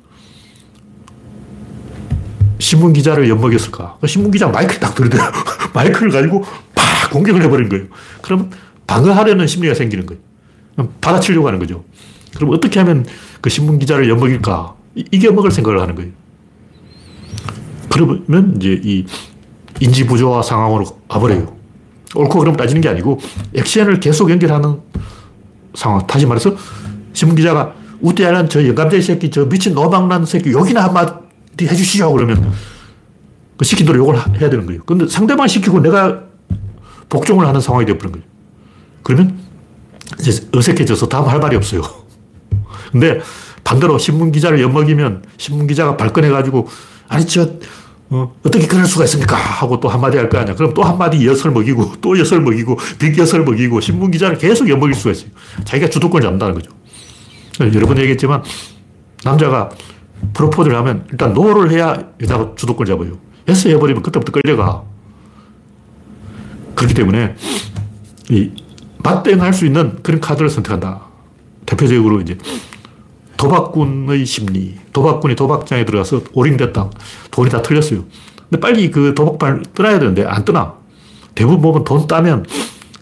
신문 2.59 2.91
기자를 2.93 3.29
엿먹였을까? 3.29 3.97
그 4.01 4.07
신문 4.07 4.31
기자 4.31 4.47
마이크를 4.47 4.79
딱 4.79 4.95
들이대요. 4.95 5.21
마이크를 5.73 6.11
가지고 6.11 6.43
팍 6.75 7.11
공격을 7.11 7.41
해버린 7.43 7.69
거예요. 7.69 7.85
그럼 8.21 8.49
방어하려는 8.87 9.47
심리가 9.47 9.73
생기는 9.73 10.05
거예요. 10.05 10.21
받아치려고 11.01 11.47
하는 11.47 11.59
거죠. 11.59 11.83
그럼 12.35 12.51
어떻게 12.53 12.79
하면 12.79 13.05
그 13.47 13.49
신문 13.49 13.79
기자를 13.79 14.09
엿먹일까? 14.09 14.75
이겨먹을 15.09 15.51
생각을 15.51 15.79
하는 15.79 15.95
거예요. 15.95 16.11
그러면 17.89 18.57
이제 18.57 18.81
이 18.83 19.05
인지 19.79 20.05
부조화 20.05 20.41
상황으로 20.41 20.83
가버려요. 21.07 21.55
옳고 22.13 22.39
그름 22.39 22.57
따지는 22.57 22.81
게 22.81 22.89
아니고 22.89 23.21
액션을 23.55 24.01
계속 24.01 24.29
연결하는 24.29 24.81
상황. 25.75 26.05
다시 26.05 26.25
말해서 26.25 26.57
신문 27.13 27.37
기자가 27.37 27.73
알란 28.19 28.49
저 28.49 28.67
영감쟁이 28.67 29.01
새끼, 29.01 29.31
저 29.31 29.45
미친 29.45 29.73
노방난 29.73 30.25
새끼 30.25 30.51
욕이나 30.51 30.83
한마디 30.83 31.13
해주시죠. 31.61 32.11
그러면 32.11 32.51
그 33.55 33.63
시킨 33.63 33.85
대로 33.85 33.99
욕을 33.99 34.17
해야 34.41 34.49
되는 34.49 34.65
거예요. 34.65 34.81
근데 34.85 35.07
상대방 35.07 35.47
시키고 35.47 35.79
내가 35.79 36.23
복종을 37.07 37.47
하는 37.47 37.61
상황이 37.61 37.85
되어버린 37.85 38.11
거예요. 38.11 38.27
그러면 39.03 39.39
이제 40.19 40.49
어색해져서 40.53 41.07
다음 41.07 41.29
할 41.29 41.39
말이 41.39 41.55
없어요. 41.55 42.06
근데 42.91 43.19
반대로 43.63 43.97
신문 43.97 44.31
기자를 44.31 44.61
엿먹이면 44.61 45.23
신문 45.37 45.67
기자가 45.67 45.97
발끈해가지고 45.97 46.67
아니 47.09 47.25
저 47.25 47.49
어, 48.09 48.33
떻게 48.41 48.65
그럴 48.67 48.85
수가 48.85 49.03
있습니까? 49.03 49.35
하고 49.35 49.79
또 49.81 49.89
한마디 49.89 50.17
할 50.17 50.29
거 50.29 50.37
아니야. 50.37 50.55
그럼 50.55 50.73
또 50.73 50.81
한마디 50.83 51.25
엿을 51.27 51.51
먹이고 51.51 51.95
또 51.99 52.17
엿을 52.17 52.39
먹이고 52.41 52.77
빅엿을 52.99 53.43
먹이고 53.43 53.81
신문 53.81 54.11
기자를 54.11 54.37
계속 54.37 54.69
엿먹일 54.69 54.93
수가 54.95 55.11
있어요. 55.11 55.29
자기가 55.65 55.89
주도권을 55.89 56.23
잡는다는 56.23 56.53
거죠. 56.55 56.71
여러 57.59 57.85
번 57.87 57.97
얘기했지만 57.97 58.43
남자가 59.23 59.69
프로포즈를 60.33 60.77
하면 60.77 61.05
일단 61.11 61.33
no를 61.33 61.69
해야 61.71 62.01
여자가 62.21 62.53
주도권을 62.55 62.91
잡아요. 62.93 63.17
yes 63.49 63.67
해버리면 63.69 64.01
그때부터 64.03 64.31
끌려가. 64.31 64.83
그렇기 66.75 66.93
때문에 66.93 67.35
이 68.29 68.51
맞대응할 68.99 69.53
수 69.53 69.65
있는 69.65 69.99
그런 70.03 70.21
카드를 70.21 70.49
선택한다. 70.49 71.01
대표적으로 71.65 72.21
이제 72.21 72.37
도박꾼의 73.37 74.25
심리. 74.25 74.75
도박꾼이 74.93 75.35
도박장에 75.35 75.85
들어가서 75.85 76.21
올인됐다. 76.33 76.89
돈이 77.31 77.49
다 77.49 77.61
털렸어요. 77.61 78.03
근데 78.49 78.59
빨리 78.59 78.89
그 78.91 79.13
도박판 79.13 79.63
떠나야 79.75 79.99
되는데 79.99 80.25
안 80.25 80.43
떠나. 80.43 80.73
대부분 81.35 81.61
보면 81.61 81.83
돈 81.83 82.07
따면 82.07 82.45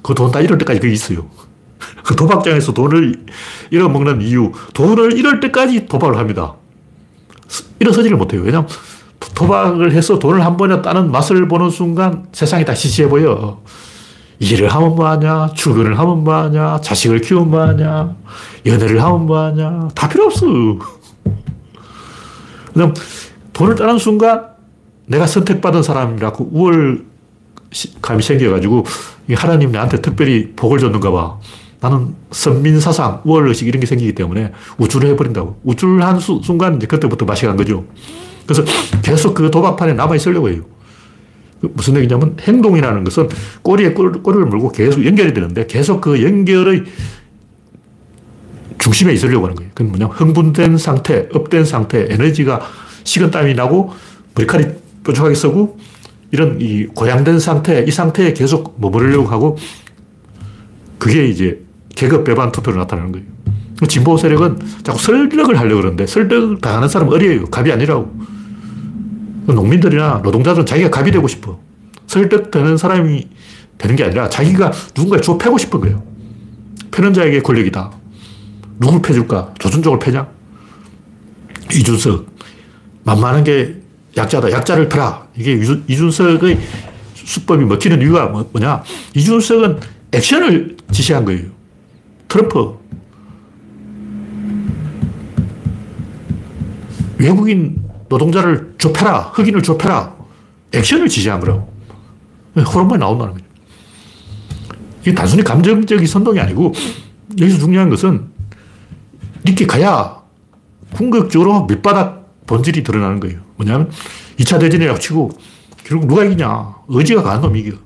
그 0.04 0.14
돈 0.14 0.32
다 0.32 0.40
잃을 0.42 0.58
때까지 0.60 0.80
그게 0.80 0.94
있어요. 0.94 1.26
그 2.04 2.16
도박장에서 2.16 2.74
돈을 2.74 3.26
잃어먹는 3.72 4.22
이유. 4.22 4.52
돈을 4.74 5.18
잃을 5.18 5.40
때까지 5.40 5.88
도박을 5.88 6.18
합니다. 6.18 6.54
일어서지를 7.80 8.18
못해요. 8.18 8.42
왜냐하면 8.42 8.70
도박을 9.34 9.92
해서 9.94 10.20
돈을 10.20 10.46
한 10.46 10.58
번에 10.58 10.82
따는 10.82 11.12
맛을 11.12 11.48
보는 11.48 11.70
순간 11.70 12.26
세상이 12.32 12.66
다 12.66 12.76
시시해 12.76 13.08
보여. 13.10 13.62
일을 14.40 14.68
하면 14.68 14.96
뭐하냐, 14.96 15.52
출근을 15.56 15.98
하면 15.98 16.24
뭐하냐, 16.24 16.82
자식을 16.82 17.22
키우면 17.22 17.50
뭐하냐, 17.52 18.16
연애를 18.66 19.02
하면 19.02 19.26
뭐하냐, 19.26 19.90
다 19.94 20.10
필요 20.10 20.26
없어. 20.26 20.46
그냥 22.74 22.94
돈을 23.54 23.76
따는 23.76 23.98
순간 23.98 24.48
내가 25.06 25.28
선택받은 25.28 25.84
사람이라고 25.84 26.50
우월감이 26.52 28.22
생겨가지고 28.22 28.86
하나님 29.36 29.72
나한테 29.72 30.02
특별히 30.02 30.52
복을 30.56 30.80
줬는가 30.80 31.12
봐. 31.12 31.38
나는 31.80 32.16
선민사상, 32.32 33.22
우월의식 33.24 33.68
이런 33.68 33.80
게 33.80 33.86
생기기 33.86 34.14
때문에 34.14 34.52
우쭐을 34.78 35.08
해버린다고. 35.10 35.60
우쭐을 35.64 36.04
한 36.04 36.20
수, 36.20 36.42
순간 36.44 36.78
이제 36.78 36.88
그때부터 36.88 37.26
맛이 37.26 37.46
간 37.46 37.56
거죠. 37.56 37.86
그래서 38.48 38.64
계속 39.04 39.36
그 39.36 39.52
도박판에 39.52 39.94
남아있으려고 39.94 40.50
해요. 40.50 40.64
그 41.62 41.72
무슨 41.74 41.96
얘기냐면 41.98 42.38
행동이라는 42.42 43.04
것은 43.04 43.30
꼬리에 43.62 43.94
꼬리를 43.94 44.46
물고 44.48 44.72
계속 44.72 45.06
연결이 45.06 45.34
되는데 45.34 45.66
계속 45.68 46.02
그 46.02 46.24
연결의 46.24 46.84
중심에 48.86 49.14
있으려고 49.14 49.46
하는 49.46 49.56
거예요. 49.56 49.72
그건 49.74 49.94
뭐냐 49.94 50.06
흥분된 50.14 50.78
상태, 50.78 51.28
up된 51.34 51.66
상태, 51.66 52.06
에너지가 52.08 52.62
식은 53.04 53.32
땀이 53.32 53.56
나고 53.56 53.92
머리칼이 54.36 54.68
뾰족하게 55.04 55.34
서고 55.34 55.80
이런 56.30 56.62
이 56.62 56.86
고양된 56.86 57.40
상태, 57.40 57.84
이 57.88 57.90
상태에 57.90 58.34
계속 58.34 58.80
머무르려고 58.80 59.28
하고 59.28 59.58
그게 61.00 61.28
이제 61.28 61.66
계급 61.96 62.26
배반 62.26 62.52
투표로 62.52 62.78
나타나는 62.78 63.12
거예요. 63.12 63.26
진보 63.88 64.18
세력은 64.18 64.60
자꾸 64.84 65.00
설득을 65.00 65.58
하려고 65.58 65.78
그러는데 65.78 66.06
설득 66.06 66.62
당하는 66.62 66.88
사람은 66.88 67.12
어려요. 67.12 67.46
갑이 67.46 67.72
아니라고. 67.72 68.14
농민들이나 69.48 70.22
노동자들은 70.24 70.68
자기가 70.68 70.92
갑이 70.92 71.10
되고 71.10 71.28
싶어. 71.28 71.60
설득되는 72.06 72.78
사람이 72.78 73.28
되는 73.80 73.96
게 73.96 74.04
아니라 74.04 74.30
자기가 74.30 74.72
누군가를 74.96 75.22
줘 75.22 75.40
패고 75.40 75.58
싶은 75.58 75.80
거예요. 75.80 76.04
패는 76.92 77.14
자에게 77.16 77.42
권력이다. 77.42 78.05
누굴 78.80 79.02
패줄까? 79.02 79.54
조준적으로 79.60 80.00
패냐? 80.00 80.28
이준석. 81.72 82.26
만만한 83.04 83.44
게 83.44 83.76
약자다. 84.18 84.52
약자를 84.52 84.90
패라. 84.90 85.28
이게 85.36 85.54
이준석의 85.88 86.60
수법이 87.14 87.66
먹히는 87.66 88.02
이유가 88.02 88.28
뭐, 88.28 88.48
뭐냐? 88.52 88.84
이준석은 89.16 89.80
액션을 90.12 90.78
지시한 90.92 91.26
거예요. 91.26 91.44
트럼프. 92.28 92.78
외국인 97.18 97.82
노동자를 98.10 98.76
좁혀라. 98.78 99.32
흑인을 99.34 99.62
좁혀라. 99.64 100.16
액션을 100.74 101.08
지시한 101.08 101.40
거라고. 101.40 101.74
호르몬이 102.56 103.00
나온다는 103.00 103.34
거죠. 103.34 103.46
이게 105.02 105.14
단순히 105.14 105.44
감정적인 105.44 106.08
선동이 106.08 106.40
아니고 106.40 106.74
여기서 107.40 107.60
중요한 107.60 107.90
것은 107.90 108.35
이렇게 109.46 109.66
가야 109.68 110.22
궁극적으로 110.94 111.66
밑바닥 111.66 112.46
본질이 112.48 112.84
드러나는 112.84 113.20
거예요. 113.20 113.40
뭐냐면 113.58 113.92
2차 114.40 114.60
대전이라고 114.60 115.00
치고 115.00 115.32
결국 115.84 116.08
누가 116.08 116.24
이기냐. 116.26 116.76
의지가 116.88 117.22
강한 117.22 117.42
놈이 117.42 117.60
이겨. 117.60 117.78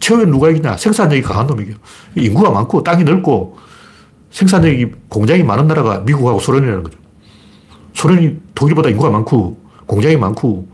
최후엔 0.00 0.30
누가 0.30 0.50
이기냐. 0.50 0.76
생산력이 0.76 1.22
강한 1.22 1.46
놈이 1.46 1.64
이겨. 1.64 1.74
인구가 2.16 2.50
많고 2.50 2.82
땅이 2.82 3.04
넓고 3.04 3.58
생산력이 4.30 4.86
공장이 5.08 5.42
많은 5.44 5.68
나라가 5.68 6.00
미국하고 6.00 6.40
소련이라는 6.40 6.82
거죠. 6.82 6.98
소련이 7.94 8.36
독일보다 8.54 8.90
인구가 8.90 9.10
많고 9.10 9.58
공장이 9.86 10.16
많고 10.16 10.68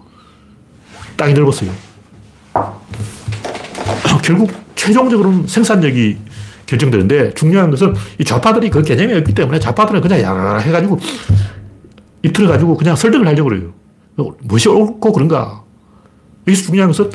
땅이 1.16 1.34
넓었어요. 1.34 1.70
결국 4.24 4.50
최종적으로는 4.74 5.46
생산력이 5.46 6.18
결정되는데 6.66 7.34
중요한 7.34 7.70
것은 7.70 7.94
이 8.18 8.24
좌파들이 8.24 8.70
그 8.70 8.82
개념이 8.82 9.14
없기 9.14 9.34
때문에 9.34 9.60
좌파들은 9.60 10.00
그냥 10.00 10.20
야라 10.20 10.58
해가지고 10.58 10.98
입틀어 12.22 12.48
가지고 12.48 12.76
그냥 12.76 12.96
설득을 12.96 13.26
하려고 13.26 13.50
그래요. 13.50 13.72
무엇이 14.42 14.68
옳고 14.68 15.12
그런가. 15.12 15.62
여기서 16.46 16.66
중요한 16.66 16.90
것은 16.90 17.10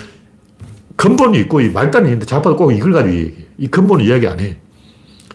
근본이 0.96 1.40
있고 1.42 1.62
이 1.62 1.70
말단이 1.70 2.08
있는데 2.08 2.26
좌파도 2.26 2.56
꼭 2.56 2.72
이걸 2.72 2.92
가지고 2.92 3.16
얘기해. 3.16 3.46
이 3.58 3.68
근본은 3.68 4.06
이야기 4.06 4.28
안 4.28 4.40
해. 4.40 4.58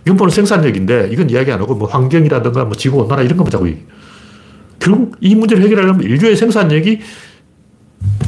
근본은 0.04 0.30
생산력인데 0.30 1.08
이건 1.10 1.30
이야기 1.30 1.50
안 1.50 1.60
하고 1.60 1.74
뭐 1.74 1.88
환경이라든가 1.88 2.64
뭐 2.66 2.74
지구온난화 2.74 3.22
이런 3.22 3.36
것만 3.36 3.50
자꾸 3.50 3.66
얘기해. 3.68 3.84
결국 4.78 5.16
이 5.20 5.34
문제를 5.34 5.64
해결하려면 5.64 6.02
인류의 6.02 6.36
생산력이 6.36 7.00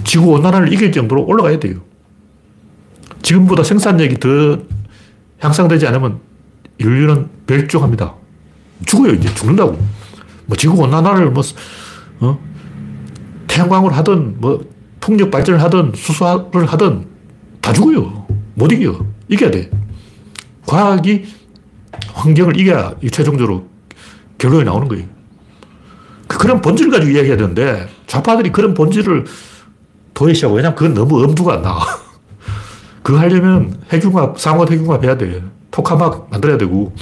지구 0.05 0.31
온난화를 0.31 0.72
이길 0.72 0.92
정도로 0.92 1.27
올라가야 1.27 1.59
돼요. 1.59 1.81
지금보다 3.20 3.62
생산력이 3.62 4.18
더 4.20 4.59
향상되지 5.38 5.87
않으면 5.87 6.20
인류는 6.79 7.29
멸종합니다. 7.46 8.14
죽어요, 8.85 9.12
이제 9.12 9.33
죽는다고. 9.35 9.79
뭐 10.46 10.57
지구 10.57 10.83
온난화를 10.83 11.31
뭐, 11.31 11.42
어? 12.20 12.38
태양광을 13.46 13.96
하든, 13.96 14.40
뭐, 14.40 14.64
풍력 15.01 15.31
발전을 15.31 15.62
하든, 15.62 15.92
수소를 15.94 16.66
하든, 16.66 17.07
다 17.61 17.72
죽어요. 17.72 18.27
못 18.55 18.72
이겨. 18.72 19.05
이겨야 19.29 19.51
돼. 19.51 19.70
과학이 20.66 21.27
환경을 22.12 22.59
이겨야 22.59 22.94
최종적으로 23.11 23.68
결론이 24.38 24.64
나오는 24.64 24.88
거예요. 24.88 25.05
그 26.27 26.38
그런 26.38 26.61
본질을 26.61 26.90
가지고 26.90 27.12
이야기해야 27.12 27.37
되는데 27.37 27.88
좌파들이 28.07 28.51
그런 28.51 28.75
본질을 28.75 29.25
도외시하고 30.14 30.57
왜냐면 30.57 30.75
그건 30.75 30.94
너무 30.94 31.22
엄두가 31.22 31.55
안 31.55 31.62
나. 31.62 31.79
그거 33.07 33.21
하려면 33.21 33.81
핵융합, 33.92 34.40
상호 34.40 34.66
핵융합 34.69 35.05
해야 35.05 35.16
돼. 35.16 35.40
토카막 35.71 36.29
만들어야 36.29 36.59
되고, 36.59 36.92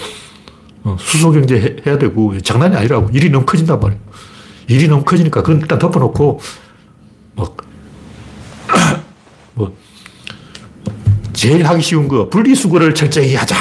어, 0.83 0.99
수소경제 1.01 1.79
해야 1.87 1.97
되고, 1.97 2.39
장난이 2.43 2.77
아니라고. 2.77 3.09
일이 3.15 3.31
너무 3.31 3.47
커진단 3.47 3.81
말이야. 3.81 3.99
일이 4.69 4.87
너무 4.87 5.03
커지니까 5.03 5.41
그건 5.43 5.63
일단 5.63 5.79
덮어놓고, 5.79 6.41
뭐, 7.37 7.57
뭐, 9.55 9.75
제일 11.33 11.67
하기 11.67 11.81
쉬운 11.81 12.07
거, 12.07 12.29
분리수거를 12.29 12.95
철저히 12.95 13.35
하자. 13.35 13.57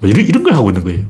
뭐 0.00 0.08
이런, 0.08 0.24
이런 0.24 0.44
걸 0.44 0.54
하고 0.54 0.70
있는 0.70 0.84
거예요. 0.84 1.04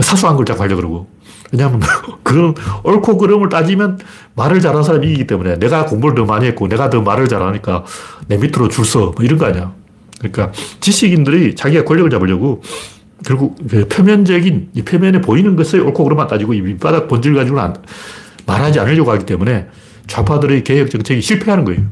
사소한 0.00 0.36
걸 0.36 0.46
자꾸 0.46 0.62
하려고 0.62 0.76
그러고. 0.76 1.10
왜냐하면 1.52 1.80
그런 2.22 2.54
옳고 2.84 3.18
그름을 3.18 3.48
따지면 3.48 3.98
말을 4.34 4.60
잘하는 4.60 4.82
사람이 4.82 5.06
이기기 5.06 5.26
때문에 5.26 5.58
내가 5.58 5.86
공부를 5.86 6.14
더 6.14 6.24
많이 6.24 6.46
했고 6.46 6.68
내가 6.68 6.90
더 6.90 7.00
말을 7.00 7.28
잘하니까 7.28 7.84
내 8.26 8.36
밑으로 8.36 8.68
줄 8.68 8.84
서. 8.84 9.12
뭐 9.16 9.24
이런 9.24 9.38
거 9.38 9.46
아니야. 9.46 9.72
그러니까 10.18 10.52
지식인들이 10.80 11.54
자기가 11.54 11.84
권력을 11.84 12.10
잡으려고 12.10 12.62
결국 13.24 13.56
그 13.68 13.88
표면적인 13.88 14.70
이 14.74 14.82
표면에 14.82 15.20
보이는 15.20 15.56
것을 15.56 15.80
옳고 15.80 16.04
그름만 16.04 16.28
따지고 16.28 16.54
이 16.54 16.60
밑바닥 16.60 17.08
본질 17.08 17.34
가지고는 17.34 17.62
안, 17.62 17.74
말하지 18.46 18.80
않으려고 18.80 19.10
하기 19.12 19.26
때문에 19.26 19.66
좌파들의 20.06 20.64
개혁 20.64 20.90
정책이 20.90 21.20
실패하는 21.20 21.64
거예요. 21.64 21.82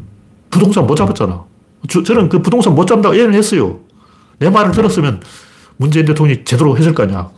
부동산 0.50 0.86
못 0.86 0.94
잡았잖아. 0.94 1.44
저, 1.88 2.02
저는 2.02 2.28
그 2.28 2.40
부동산 2.40 2.74
못 2.74 2.86
잡는다고 2.86 3.16
예언을 3.16 3.34
했어요. 3.34 3.80
내 4.38 4.50
말을 4.50 4.72
들었으면 4.72 5.20
문재인 5.76 6.06
대통령이 6.06 6.44
제대로 6.44 6.76
했을 6.76 6.94
거 6.94 7.02
아니야. 7.02 7.30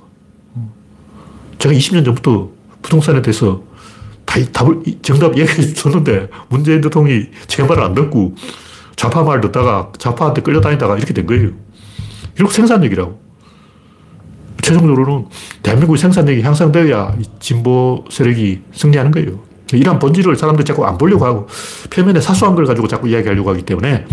제가 1.58 1.74
20년 1.74 2.04
전부터 2.04 2.50
부동산에 2.82 3.22
대해서 3.22 3.62
다 4.24 4.38
답을, 4.52 4.82
정답 5.02 5.36
얘기해 5.36 5.74
줬는데 5.74 6.28
문재인 6.48 6.80
대통령이 6.80 7.26
제 7.46 7.62
말을 7.62 7.82
안 7.82 7.94
듣고 7.94 8.34
좌파 8.96 9.22
말 9.22 9.40
듣다가 9.40 9.92
좌파한테 9.98 10.42
끌려다니다가 10.42 10.96
이렇게 10.96 11.14
된 11.14 11.26
거예요. 11.26 11.50
이렇게 12.36 12.52
생산력이라고. 12.52 13.28
최종적으로는 14.60 15.26
대한민국의 15.62 15.98
생산력이 15.98 16.42
향상되어야 16.42 17.16
진보 17.40 18.04
세력이 18.10 18.62
승리하는 18.72 19.12
거예요. 19.12 19.40
이런 19.72 19.98
본질을 19.98 20.36
사람들이 20.36 20.64
자꾸 20.64 20.84
안 20.84 20.98
보려고 20.98 21.24
하고 21.24 21.46
표면에 21.90 22.20
사소한 22.20 22.54
걸 22.54 22.66
가지고 22.66 22.88
자꾸 22.88 23.08
이야기하려고 23.08 23.50
하기 23.50 23.62
때문에 23.62 24.06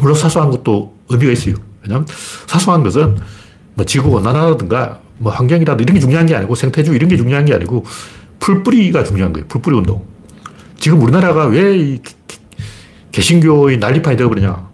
물론 0.00 0.16
사소한 0.16 0.50
것도 0.50 0.94
의미가 1.08 1.32
있어요. 1.32 1.54
왜냐하면 1.82 2.06
사소한 2.46 2.82
것은 2.82 3.18
뭐 3.74 3.84
지구 3.86 4.10
온난화라든가 4.10 5.00
뭐 5.20 5.30
환경이라든가 5.32 5.82
이런 5.82 5.94
게 5.94 6.00
중요한 6.00 6.24
게 6.24 6.34
아니고 6.34 6.54
생태주 6.54 6.94
이런 6.94 7.08
게 7.08 7.16
중요한 7.16 7.44
게 7.44 7.54
아니고 7.54 7.84
풀뿌리가 8.40 9.04
중요한 9.04 9.34
거예요. 9.34 9.46
풀뿌리 9.48 9.76
운동. 9.76 10.02
지금 10.78 11.02
우리나라가 11.02 11.44
왜 11.44 11.98
개신교의 13.12 13.78
난리판이 13.78 14.16
되어버리냐. 14.16 14.68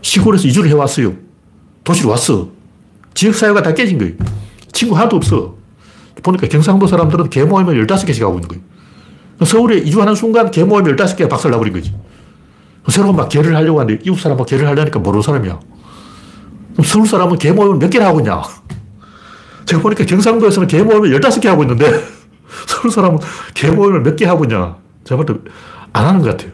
시골에서 0.00 0.48
이주를 0.48 0.70
해왔어요. 0.70 1.12
도시로 1.84 2.10
왔어. 2.10 2.48
지역사회가 3.12 3.62
다 3.62 3.74
깨진 3.74 3.98
거예요. 3.98 4.14
친구 4.72 4.96
하나도 4.96 5.16
없어. 5.16 5.54
보니까 6.22 6.48
경상도 6.48 6.86
사람들은 6.86 7.28
개 7.28 7.44
모임을 7.44 7.86
15개씩 7.86 8.22
하고 8.22 8.36
있는 8.36 8.48
거예요. 8.48 8.62
서울에 9.44 9.76
이주하는 9.76 10.14
순간 10.14 10.50
개 10.50 10.64
모임 10.64 10.86
15개가 10.86 11.28
박살 11.28 11.50
나버린 11.50 11.74
거지. 11.74 11.94
새로운 12.88 13.16
막 13.16 13.28
개를 13.28 13.54
하려고 13.54 13.80
하는데 13.80 14.02
이웃 14.02 14.18
사람 14.18 14.38
막 14.38 14.46
개를 14.46 14.66
하려니까 14.66 14.98
모르는 14.98 15.20
사람이야. 15.20 15.60
그럼 16.72 16.84
서울 16.86 17.06
사람은 17.06 17.36
개 17.36 17.52
모임을 17.52 17.76
몇 17.76 17.90
개나 17.90 18.06
하고 18.06 18.20
있냐. 18.20 18.42
제가 19.66 19.82
보니까 19.82 20.04
경상도에서는 20.04 20.68
개 20.68 20.82
모임을 20.82 21.18
15개 21.20 21.46
하고 21.46 21.62
있는데 21.64 21.86
서울 22.66 22.90
사람은 22.90 23.18
개 23.54 23.70
모임을 23.70 24.00
몇 24.02 24.16
개 24.16 24.24
하고 24.26 24.44
있냐. 24.44 24.76
제가 25.04 25.22
볼 25.22 25.26
때 25.44 25.50
안 25.92 26.04
하는 26.06 26.20
것 26.20 26.30
같아요. 26.30 26.52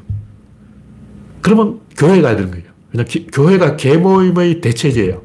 그러면 1.41 1.81
교회 1.97 2.21
가야 2.23 2.37
되는 2.37 2.51
거예요. 2.51 2.65
왜냐 2.93 3.05
교회가 3.33 3.77
개 3.77 3.97
모임의 3.97 4.61
대체제예요. 4.61 5.21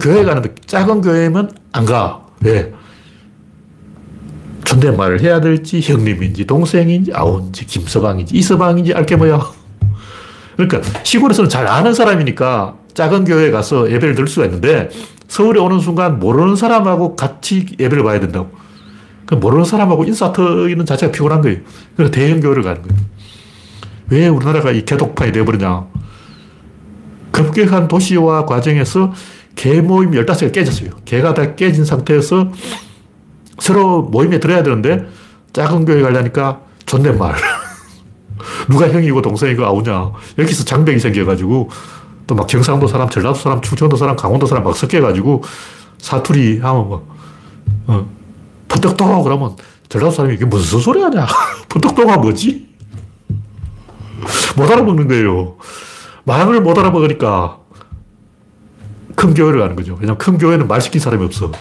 교회 0.00 0.24
가는데 0.24 0.52
작은 0.66 1.00
교회면 1.00 1.52
안 1.72 1.84
가. 1.84 2.26
왜? 2.40 2.72
존댓말을 4.64 5.20
해야 5.20 5.40
될지 5.40 5.80
형님인지 5.80 6.44
동생인지 6.44 7.12
아우인지 7.14 7.66
김서방인지 7.66 8.34
이서방인지 8.36 8.94
알게 8.94 9.14
뭐야. 9.16 9.40
그러니까 10.56 10.80
시골에서는 11.04 11.48
잘 11.48 11.68
아는 11.68 11.94
사람이니까 11.94 12.76
작은 12.94 13.24
교회에 13.26 13.50
가서 13.52 13.90
예배를 13.90 14.14
들 14.16 14.26
수가 14.26 14.46
있는데 14.46 14.88
서울에 15.28 15.60
오는 15.60 15.80
순간 15.80 16.18
모르는 16.18 16.56
사람하고 16.56 17.16
같이 17.16 17.66
예배를 17.78 18.02
봐야 18.04 18.20
된다고. 18.20 18.50
그 19.26 19.34
모르는 19.34 19.64
사람하고 19.64 20.04
인사 20.04 20.32
터이는 20.32 20.86
자체가 20.86 21.12
피곤한 21.12 21.42
거예요. 21.42 21.58
그래서 21.96 22.12
대형 22.12 22.40
교회를 22.40 22.62
가는 22.62 22.82
거예요. 22.82 23.02
왜 24.08 24.28
우리나라가 24.28 24.70
이 24.70 24.84
개독판이 24.84 25.32
되어버리냐. 25.32 25.86
급격한 27.32 27.88
도시화 27.88 28.46
과정에서 28.46 29.12
개 29.56 29.80
모임 29.80 30.12
15개가 30.12 30.52
깨졌어요. 30.52 30.90
개가 31.04 31.34
다 31.34 31.54
깨진 31.54 31.84
상태에서 31.84 32.52
서로 33.58 34.02
모임에 34.02 34.38
들어야 34.38 34.62
되는데 34.62 35.06
작은 35.52 35.86
교회 35.86 36.02
가려니까 36.02 36.60
존댓말. 36.84 37.34
누가 38.68 38.88
형이고 38.88 39.22
동생이고 39.22 39.64
아우냐. 39.64 40.12
여기서 40.38 40.64
장벽이 40.64 40.98
생겨가지고 40.98 41.70
또 42.26 42.34
막 42.34 42.46
경상도 42.46 42.86
사람, 42.88 43.08
전라도 43.08 43.38
사람, 43.38 43.60
충청도 43.60 43.96
사람, 43.96 44.16
강원도 44.16 44.46
사람 44.46 44.64
막 44.64 44.76
섞여가지고 44.76 45.42
사투리 45.98 46.58
하면 46.58 46.90
막, 46.90 47.02
어, 47.86 48.08
푸떡떡 48.68 49.22
그러면 49.24 49.56
전라도 49.88 50.10
사람이 50.10 50.34
이게 50.34 50.44
무슨 50.44 50.80
소리 50.80 51.00
하냐. 51.02 51.26
푸떡떡가 51.68 52.18
뭐지? 52.18 52.66
못 54.56 54.70
알아먹는 54.70 55.08
거예요. 55.08 55.56
말을 56.24 56.60
못 56.60 56.76
알아먹으니까 56.76 57.58
큰 59.14 59.34
교회를 59.34 59.60
가는 59.60 59.76
거죠. 59.76 59.94
왜냐면 59.94 60.18
큰 60.18 60.36
교회는 60.36 60.66
말 60.66 60.80
시킨 60.80 61.00
사람이 61.00 61.24
없어. 61.24 61.52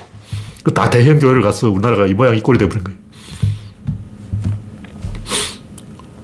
그다 0.64 0.90
대형 0.90 1.20
교회를 1.20 1.44
가서 1.44 1.70
우리나라가 1.70 2.08
이 2.08 2.14
모양 2.16 2.36
이 2.36 2.42
꼴이 2.42 2.58
되버린 2.58 2.84
거예요. 2.84 3.00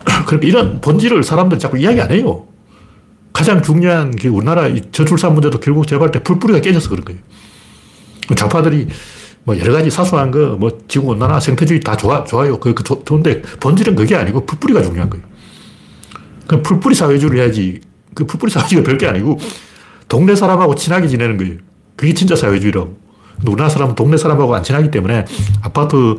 그러니까 0.26 0.48
이런 0.48 0.82
본질을 0.82 1.24
사람들 1.24 1.60
자꾸 1.60 1.78
이야기 1.78 2.02
안 2.02 2.10
해요. 2.10 2.48
가장 3.42 3.64
중요한 3.64 4.12
게 4.12 4.28
우리나라 4.28 4.70
저출산 4.92 5.34
문제도 5.34 5.60
결국 5.60 5.88
제가 5.88 5.98
볼때 5.98 6.22
풀뿌리가 6.22 6.62
깨져서 6.62 6.90
그런 6.90 7.04
거예요. 7.04 7.20
좌파들이 8.36 8.88
뭐 9.46 9.58
여러 9.58 9.74
가지 9.74 9.90
사소한 9.90 10.30
거, 10.30 10.58
뭐 10.60 10.78
지구 10.88 11.08
온난화, 11.08 11.40
생태주의 11.40 11.80
다 11.80 11.98
좋아, 11.98 12.24
좋아요. 12.24 12.60
그, 12.60 12.76
그 12.76 12.84
좋은데 12.84 13.42
본질은 13.60 13.96
그게 13.96 14.16
아니고 14.16 14.46
풀뿌리가 14.46 14.84
중요한 14.84 15.10
거예요. 15.10 15.26
그 16.46 16.62
풀뿌리 16.62 16.94
사회주의를 16.94 17.40
해야지. 17.40 17.82
그 18.14 18.28
풀뿌리 18.28 18.52
사회주의가 18.52 18.88
별게 18.88 19.08
아니고 19.08 19.40
동네 20.08 20.36
사람하고 20.36 20.76
친하게 20.76 21.08
지내는 21.08 21.38
거예요. 21.38 21.56
그게 21.96 22.14
진짜 22.14 22.36
사회주의라고. 22.36 22.96
우리나라 23.48 23.70
사람은 23.70 23.96
동네 23.96 24.18
사람하고 24.18 24.54
안 24.54 24.62
친하기 24.62 24.92
때문에 24.92 25.26
아파트 25.64 26.16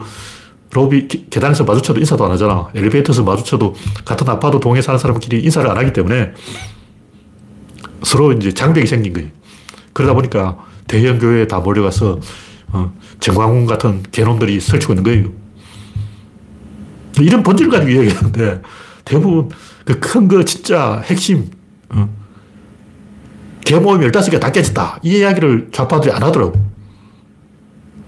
로비 0.73 1.07
계단에서 1.31 1.63
마주쳐도 1.63 2.01
인사도 2.01 2.25
안 2.25 2.33
하잖아. 2.33 2.69
엘리베이터에서 2.75 3.23
마주쳐도 3.23 3.77
같은 4.05 4.29
아파트 4.29 4.59
동에 4.59 4.83
사는 4.83 4.99
사람끼리 4.99 5.45
인사를 5.45 5.71
안 5.71 5.77
하기 5.77 5.93
때문에 5.93 6.33
서로 8.05 8.33
이제 8.33 8.53
장벽이 8.53 8.87
생긴 8.87 9.13
거예요. 9.13 9.29
그러다 9.93 10.15
보니까 10.15 10.59
대형 10.87 11.19
교회에 11.19 11.47
다 11.47 11.59
몰려가서 11.61 12.21
어, 12.69 12.93
정광훈 13.21 13.67
같은 13.67 14.03
개놈들이 14.11 14.61
설치고 14.61 14.95
있는 14.95 15.05
거예요. 15.05 15.33
이런 17.21 17.43
본질을 17.43 17.71
가지고 17.71 17.91
이야기하는데 17.91 18.63
대부분 19.05 19.51
그 19.85 20.01
큰 20.01 20.29
거 20.29 20.45
진짜 20.45 21.01
핵심 21.05 21.51
어, 21.91 22.09
개모임 23.65 24.01
15개 24.11 24.41
다 24.41 24.51
깨졌다. 24.51 25.01
이 25.03 25.19
이야기를 25.19 25.69
좌파들이 25.73 26.13
안 26.13 26.23
하더라고. 26.23 26.55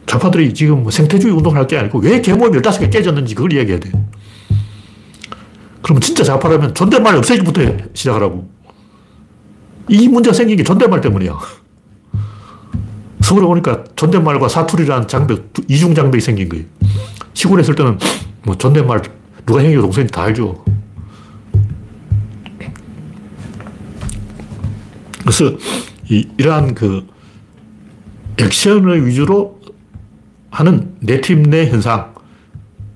좌파들이 0.06 0.52
지금 0.54 0.82
뭐 0.82 0.90
생태주의 0.90 1.32
운동을 1.34 1.58
할 1.58 1.66
게 1.66 1.78
아니고 1.78 1.98
왜 2.00 2.20
개모임 2.20 2.52
15개 2.52 2.90
깨졌는지 2.90 3.34
그걸 3.34 3.52
이야기해야 3.52 3.80
돼. 3.80 3.90
그러면 5.82 6.00
진짜 6.00 6.24
좌파라면 6.24 6.74
존댓말 6.74 7.14
없애기부터 7.16 7.60
시작하라고. 7.92 8.48
이 9.88 10.08
문제가 10.08 10.34
생긴 10.34 10.56
게 10.56 10.62
존댓말 10.62 11.00
때문이야. 11.00 11.38
서울에 13.22 13.46
오니까 13.46 13.84
존댓말과 13.96 14.48
사투리라는 14.48 15.08
장벽, 15.08 15.52
이중 15.68 15.94
장벽이 15.94 16.20
생긴 16.20 16.48
거예요. 16.48 16.64
시골에 17.32 17.62
있을 17.62 17.74
때는 17.74 17.98
뭐 18.44 18.56
존댓말 18.56 19.02
누가 19.46 19.62
형이고 19.62 19.82
동생인지 19.82 20.12
다 20.12 20.22
알죠. 20.24 20.64
그래서 25.20 25.56
이, 26.10 26.28
이러한 26.36 26.74
그 26.74 27.06
액션을 28.38 29.06
위주로 29.06 29.60
하는 30.50 30.94
내 31.00 31.20
팀 31.20 31.44
내 31.44 31.66
현상, 31.68 32.14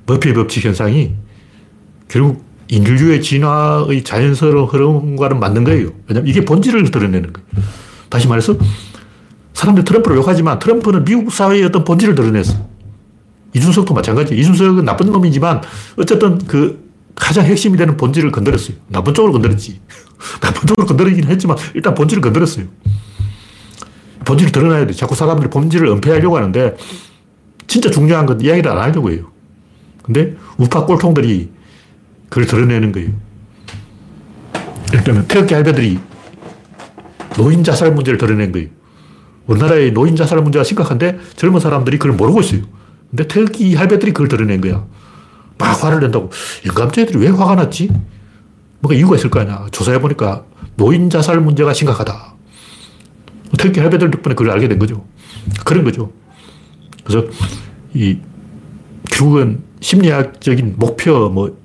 머피의 0.07 0.35
법칙 0.35 0.65
현상이 0.65 1.15
결국 2.07 2.45
인류의 2.69 3.23
진화의 3.23 4.05
자연스러운 4.05 4.69
흐름과는 4.69 5.41
맞는 5.41 5.65
거예요. 5.65 5.91
왜냐하면 6.07 6.29
이게 6.29 6.45
본질을 6.45 6.91
드러내는 6.91 7.33
거예요. 7.33 7.69
다시 8.09 8.29
말해서 8.29 8.57
사람들이 9.55 9.85
트럼프를 9.85 10.17
욕하지만 10.19 10.59
트럼프는 10.59 11.05
미국 11.05 11.33
사회의 11.33 11.65
어떤 11.65 11.85
본질을 11.85 12.15
드러냈어. 12.15 12.55
이준석도 13.55 13.95
마찬가지. 13.95 14.37
이준석은 14.37 14.85
나쁜 14.85 15.11
놈이지만 15.11 15.63
어쨌든 15.97 16.39
그 16.47 16.89
가장 17.15 17.45
핵심이 17.45 17.77
되는 17.77 17.97
본질을 17.97 18.31
건드렸어요. 18.31 18.77
나쁜 18.89 19.15
쪽으로 19.15 19.33
건드렸지. 19.33 19.81
나쁜 20.41 20.67
쪽으로 20.67 20.87
건드리긴 20.87 21.25
했지만 21.25 21.57
일단 21.75 21.95
본질을 21.95 22.21
건드렸어요. 22.21 22.67
본질을 24.25 24.53
드러나야 24.53 24.87
돼. 24.87 24.93
자꾸 24.93 25.15
사람들이 25.15 25.49
본질을 25.49 25.89
은폐하려고 25.89 26.37
하는데 26.37 26.77
진짜 27.67 27.91
중요한 27.91 28.27
건 28.27 28.41
이야기를 28.41 28.71
안 28.71 28.79
하려고 28.79 29.11
해요. 29.11 29.31
근데 30.03 30.37
우파 30.59 30.85
꼴통들이 30.85 31.51
그걸 32.29 32.47
드러내는 32.47 32.93
거예요. 32.93 33.11
예를 34.93 35.05
들면 35.05 35.29
태극기 35.29 35.55
할배들이 35.55 35.99
노인 37.37 37.63
자살 37.65 37.93
문제를 37.93 38.19
드러낸 38.19 38.53
거예요. 38.53 38.69
우리나라의 39.47 39.93
노인 39.93 40.17
자살 40.17 40.41
문제가 40.41 40.65
심각한데 40.65 41.19
젊은 41.37 41.61
사람들이 41.61 41.99
그걸 41.99 42.17
모르고 42.17 42.41
있어요. 42.41 42.63
근데 43.11 43.27
태극기 43.27 43.75
할배들이 43.75 44.13
그걸 44.13 44.29
드러낸 44.29 44.61
거야. 44.61 44.85
막 45.59 45.85
화를 45.85 46.01
낸다고. 46.01 46.31
영감자들이 46.67 47.19
왜 47.19 47.29
화가 47.29 47.55
났지? 47.55 47.91
뭔가 48.81 48.97
이유가 48.97 49.17
있을 49.17 49.31
거 49.31 49.41
아니야. 49.41 49.67
조사해보니까 49.73 50.45
노인 50.77 51.11
자살 51.11 51.41
문제가 51.41 51.73
심각하다. 51.73 52.35
태극기 53.59 53.81
할배들 53.81 54.11
덕분에 54.11 54.35
그걸 54.35 54.53
알게 54.53 54.69
된 54.69 54.79
거죠. 54.79 55.05
그런 55.65 55.85
거죠. 55.85 56.13
그래서 57.05 57.27
이 57.95 58.19
결국은 59.11 59.63
심리학적인 59.81 60.75
목표, 60.77 61.31
뭐 61.31 61.57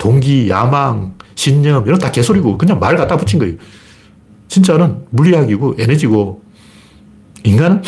동기, 0.00 0.48
야망, 0.48 1.14
신념 1.34 1.86
이런 1.86 1.98
다 1.98 2.10
개소리고 2.10 2.56
그냥 2.56 2.80
말 2.80 2.96
갖다 2.96 3.16
붙인 3.16 3.38
거예요. 3.38 3.54
진짜는 4.48 5.04
물리학이고 5.10 5.76
에너지고 5.78 6.42
인간은 7.44 7.82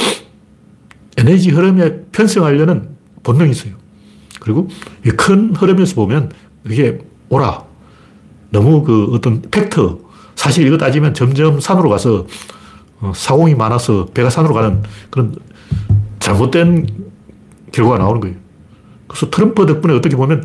에너지 1.16 1.50
흐름에 1.50 2.02
편승하려는 2.12 2.90
본능이 3.22 3.50
있어요. 3.50 3.72
그리고 4.40 4.68
큰 5.16 5.54
흐름에서 5.56 5.94
보면 5.94 6.30
이게 6.68 6.98
오라. 7.30 7.64
너무 8.50 8.84
그 8.84 9.10
어떤 9.14 9.40
팩터, 9.40 9.98
사실 10.34 10.66
이거 10.66 10.76
따지면 10.76 11.14
점점 11.14 11.60
산으로 11.60 11.88
가서 11.88 12.26
어, 13.00 13.12
사공이 13.14 13.54
많아서 13.54 14.06
배가 14.12 14.28
산으로 14.28 14.52
가는 14.52 14.82
그런 15.08 15.34
잘못된 16.18 16.86
결과가 17.72 17.98
나오는 17.98 18.20
거예요. 18.20 18.36
그래서 19.08 19.30
트럼프 19.30 19.64
덕분에 19.64 19.94
어떻게 19.94 20.14
보면 20.14 20.44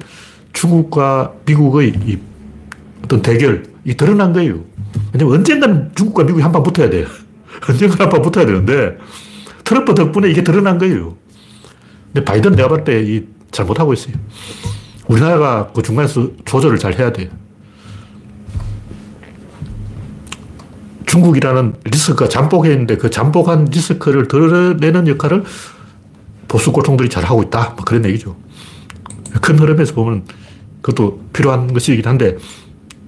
중국과 0.57 1.33
미국의 1.45 1.93
이 2.07 2.17
어떤 3.03 3.21
대결, 3.21 3.63
이 3.85 3.93
드러난 3.93 4.33
거예요. 4.33 4.63
왜냐면 5.13 5.35
언젠가는 5.35 5.91
중국과 5.93 6.23
미국이 6.23 6.41
한 6.41 6.51
판 6.51 6.63
붙어야 6.63 6.89
돼요. 6.89 7.05
언젠가 7.69 8.03
한 8.05 8.09
판 8.09 8.21
붙어야 8.23 8.45
되는데 8.45 8.97
트럼프 9.63 9.93
덕분에 9.93 10.31
이게 10.31 10.43
드러난 10.43 10.79
거예요. 10.79 11.15
근데 12.11 12.25
바이든 12.25 12.55
내가 12.55 12.69
봤을 12.69 12.83
때 12.83 13.23
잘못하고 13.51 13.93
있어요. 13.93 14.15
우리나라가 15.07 15.71
그 15.73 15.83
중간에서 15.83 16.31
조절을 16.45 16.79
잘 16.79 16.97
해야 16.97 17.11
돼요. 17.13 17.29
중국이라는 21.05 21.75
리스크가 21.85 22.27
잠복해 22.29 22.69
는데 22.75 22.97
그 22.97 23.09
잠복한 23.11 23.65
리스크를 23.65 24.27
드러내는 24.27 25.07
역할을 25.07 25.43
보수 26.47 26.71
꼴통들이 26.71 27.09
잘 27.09 27.23
하고 27.23 27.43
있다. 27.43 27.73
뭐 27.75 27.85
그런 27.85 28.03
얘기죠. 28.05 28.35
큰 29.41 29.59
흐름에서 29.59 29.93
보면 29.93 30.25
그것도 30.81 31.21
필요한 31.33 31.73
것이긴 31.73 32.05
한데 32.05 32.37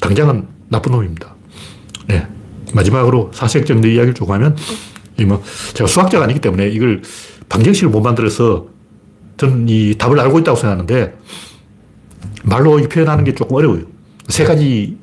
당장은 0.02 0.48
나쁜 0.70 0.92
놈입니다. 0.92 1.36
네. 2.08 2.28
마지막으로 2.74 3.32
사색적 3.34 3.80
내 3.80 3.94
이야기를 3.94 4.14
조금 4.14 4.36
하면 4.36 4.56
뭐 5.28 5.44
제가 5.74 5.88
수학자가 5.88 6.26
아니기 6.26 6.40
때문에 6.40 6.68
이걸 6.70 7.02
방정식을 7.50 7.90
못 7.90 8.02
만들어서 8.02 8.68
저는 9.38 9.68
이 9.70 9.96
답을 9.98 10.20
알고 10.20 10.40
있다고 10.40 10.58
생각하는데 10.58 11.18
말로 12.44 12.78
표현하는 12.78 13.24
게 13.24 13.34
조금 13.34 13.56
어려워요. 13.58 13.84
세 14.28 14.44
가지 14.44 14.98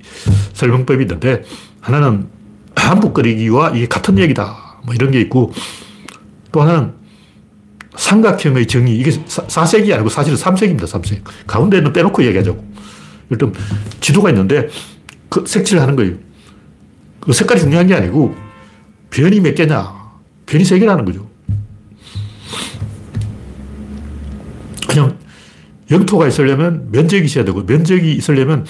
설명법이 0.52 1.02
있는데 1.02 1.42
하나는 1.80 2.28
한북거리기와 2.76 3.70
이게 3.70 3.86
같은 3.86 4.18
얘기다. 4.18 4.80
뭐 4.84 4.94
이런 4.94 5.10
게 5.10 5.20
있고 5.20 5.52
또 6.52 6.62
하나는 6.62 6.92
삼각형의 7.96 8.66
정의 8.66 8.96
이게 8.96 9.10
사, 9.26 9.64
색이 9.64 9.92
아니고 9.92 10.08
사실은 10.08 10.36
삼색입니다. 10.36 10.86
삼색. 10.86 11.24
가운데는 11.46 11.92
빼놓고 11.92 12.24
얘기하자고. 12.24 12.64
일단 13.30 13.52
지도가 14.00 14.30
있는데 14.30 14.68
그 15.28 15.44
색칠을 15.46 15.82
하는 15.82 15.96
거예요. 15.96 16.14
그 17.20 17.32
색깔이 17.32 17.60
중요한 17.60 17.86
게 17.86 17.94
아니고 17.94 18.34
변이 19.10 19.40
몇 19.40 19.54
개냐. 19.54 19.94
변이 20.46 20.64
세 20.64 20.78
개라는 20.78 21.04
거죠. 21.04 21.28
그냥 24.88 25.18
영토가 25.90 26.28
있으려면 26.28 26.88
면적이 26.90 27.24
있어야 27.26 27.44
되고 27.44 27.62
면적이 27.64 28.12
있으려면 28.12 28.64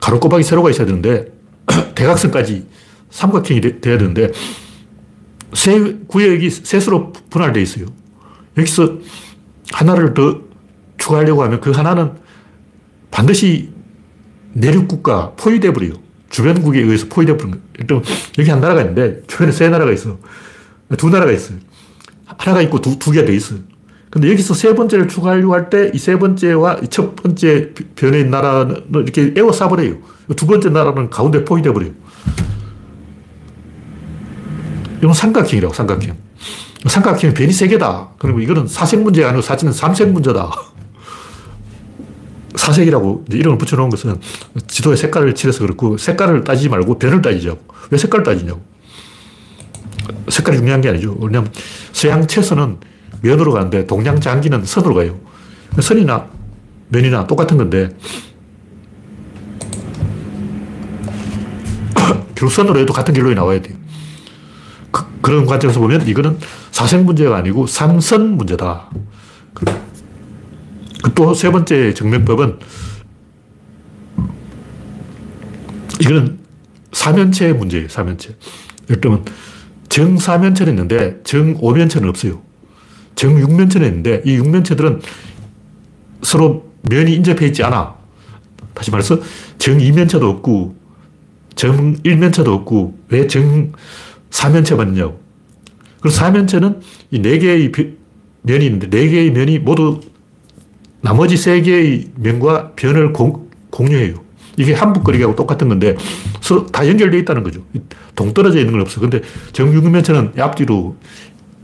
가로 0.00 0.20
꼬박이 0.20 0.42
세로가 0.42 0.70
있어야 0.70 0.86
되는데 0.86 1.32
대각선까지 1.94 2.66
삼각형이 3.10 3.60
되, 3.60 3.80
돼야 3.80 3.98
되는데 3.98 4.32
세 5.52 5.96
구역이 6.06 6.50
셋으로 6.50 7.12
분할되어 7.30 7.62
있어요. 7.62 7.86
여기서 8.58 8.98
하나를 9.72 10.14
더 10.14 10.40
추가하려고 10.98 11.42
하면 11.44 11.60
그 11.60 11.70
하나는 11.70 12.12
반드시 13.10 13.70
내륙국가 14.52 15.32
포위돼 15.36 15.72
버려요. 15.72 15.92
주변국에 16.30 16.80
의해서 16.80 17.06
포위돼 17.08 17.36
버린 17.36 17.52
거예요. 17.52 17.64
일단 17.78 18.02
여기 18.38 18.50
한 18.50 18.60
나라가 18.60 18.80
있는데 18.82 19.22
주변에 19.26 19.52
세 19.52 19.68
나라가 19.68 19.92
있어. 19.92 20.18
두 20.96 21.08
나라가 21.08 21.32
있어요. 21.32 21.58
하나가 22.26 22.60
있고 22.62 22.80
두, 22.80 22.98
두 22.98 23.10
개가 23.10 23.26
돼 23.26 23.34
있어요. 23.34 23.60
근데 24.10 24.30
여기서 24.30 24.54
세 24.54 24.74
번째를 24.74 25.06
추가하려고 25.08 25.54
할 25.54 25.68
때 25.68 25.90
이 25.94 25.98
세 25.98 26.18
번째와 26.18 26.80
첫 26.90 27.14
번째 27.16 27.72
변의 27.94 28.24
나라는 28.30 28.86
이렇게 28.94 29.34
에워싸버려요. 29.36 29.96
두 30.36 30.46
번째 30.46 30.70
나라는 30.70 31.10
가운데 31.10 31.44
포위돼 31.44 31.72
버려요. 31.72 31.92
이건 34.98 35.12
삼각형이라고, 35.12 35.74
삼각형. 35.74 36.16
삼각형이 36.86 37.34
변이 37.34 37.52
세 37.52 37.66
개다. 37.66 38.10
그리고 38.18 38.40
이거는 38.40 38.66
사색 38.66 39.02
문제가 39.02 39.28
아니고 39.28 39.42
사실은 39.42 39.72
삼색 39.72 40.12
문제다. 40.12 40.50
사색이라고 42.54 43.24
이름을 43.30 43.58
붙여놓은 43.58 43.90
것은 43.90 44.20
지도에 44.66 44.96
색깔을 44.96 45.34
칠해서 45.34 45.60
그렇고 45.60 45.96
색깔을 45.96 46.44
따지지 46.44 46.68
말고 46.68 46.98
변을 46.98 47.22
따지자고. 47.22 47.60
왜 47.90 47.98
색깔을 47.98 48.24
따지냐고. 48.24 48.60
색깔이 50.28 50.58
중요한 50.58 50.80
게 50.80 50.88
아니죠. 50.88 51.16
왜냐하면 51.20 51.52
서양 51.92 52.26
채선은 52.26 52.78
면으로 53.22 53.52
가는데 53.52 53.86
동양 53.86 54.20
장기는 54.20 54.64
선으로 54.64 54.94
가요. 54.94 55.18
선이나 55.80 56.26
면이나 56.88 57.26
똑같은 57.26 57.56
건데 57.56 57.90
결국 62.34 62.52
선으로 62.52 62.80
해도 62.80 62.92
같은 62.92 63.14
결론이 63.14 63.34
나와야 63.34 63.60
돼요. 63.60 63.76
그, 64.90 65.30
런 65.30 65.44
관점에서 65.44 65.80
보면 65.80 66.06
이거는 66.06 66.38
사생 66.78 67.04
문제가 67.06 67.36
아니고 67.38 67.66
삼선 67.66 68.36
문제다. 68.36 68.88
그, 69.52 69.64
또세 71.12 71.50
번째 71.50 71.92
정명법은 71.92 72.56
이거는 76.00 76.38
사면체 76.92 77.52
문제예요, 77.52 77.88
사면체. 77.88 78.36
예를 78.88 79.00
들면 79.00 79.24
정사면체는 79.88 80.74
있는데 80.74 81.20
정오면체는 81.24 82.08
없어요. 82.08 82.42
정육면체는 83.16 83.88
있는데 83.88 84.22
이 84.24 84.36
육면체들은 84.36 85.00
서로 86.22 86.70
면이 86.82 87.12
인접해 87.12 87.46
있지 87.46 87.64
않아. 87.64 87.96
다시 88.74 88.92
말해서 88.92 89.18
정이면체도 89.58 90.30
없고 90.30 90.76
정일면체도 91.56 92.54
없고 92.54 92.96
왜 93.08 93.26
정, 93.26 93.72
사면체만 94.30 94.90
있냐고. 94.90 95.27
그리고 96.00 96.14
사면체는 96.14 96.80
이 97.10 97.20
네 97.20 97.38
개의 97.38 97.72
면이 98.42 98.64
있는데 98.66 98.88
네 98.88 99.08
개의 99.08 99.30
면이 99.32 99.58
모두 99.58 100.00
나머지 101.00 101.36
세 101.36 101.60
개의 101.60 102.10
면과 102.16 102.72
변을 102.72 103.12
공, 103.12 103.48
공유해요. 103.70 104.22
이게 104.56 104.74
한북거리기하고 104.74 105.36
똑같은 105.36 105.68
건데 105.68 105.96
서로 106.40 106.66
다 106.66 106.86
연결되어 106.88 107.20
있다는 107.20 107.44
거죠. 107.44 107.64
동떨어져 108.16 108.58
있는 108.58 108.72
건 108.72 108.80
없어. 108.82 109.00
근데 109.00 109.20
정육면체는 109.52 110.32
앞뒤로 110.38 110.96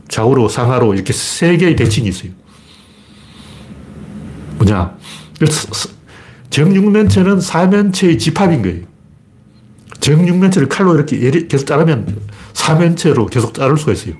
좌우로 0.07 0.47
상하로 0.47 0.93
이렇게 0.93 1.11
세 1.11 1.57
개의 1.57 1.75
대칭이 1.75 2.07
있어요. 2.07 2.31
뭐냐. 4.57 4.95
정육면체는 6.49 7.41
사면체의 7.41 8.17
집합인 8.17 8.61
거예요. 8.61 8.83
정육면체를 9.99 10.69
칼로 10.69 10.95
이렇게 10.95 11.47
계속 11.47 11.65
자르면 11.65 12.17
사면체로 12.55 13.27
계속 13.27 13.53
자를 13.53 13.77
수가 13.77 13.91
있어요. 13.91 14.15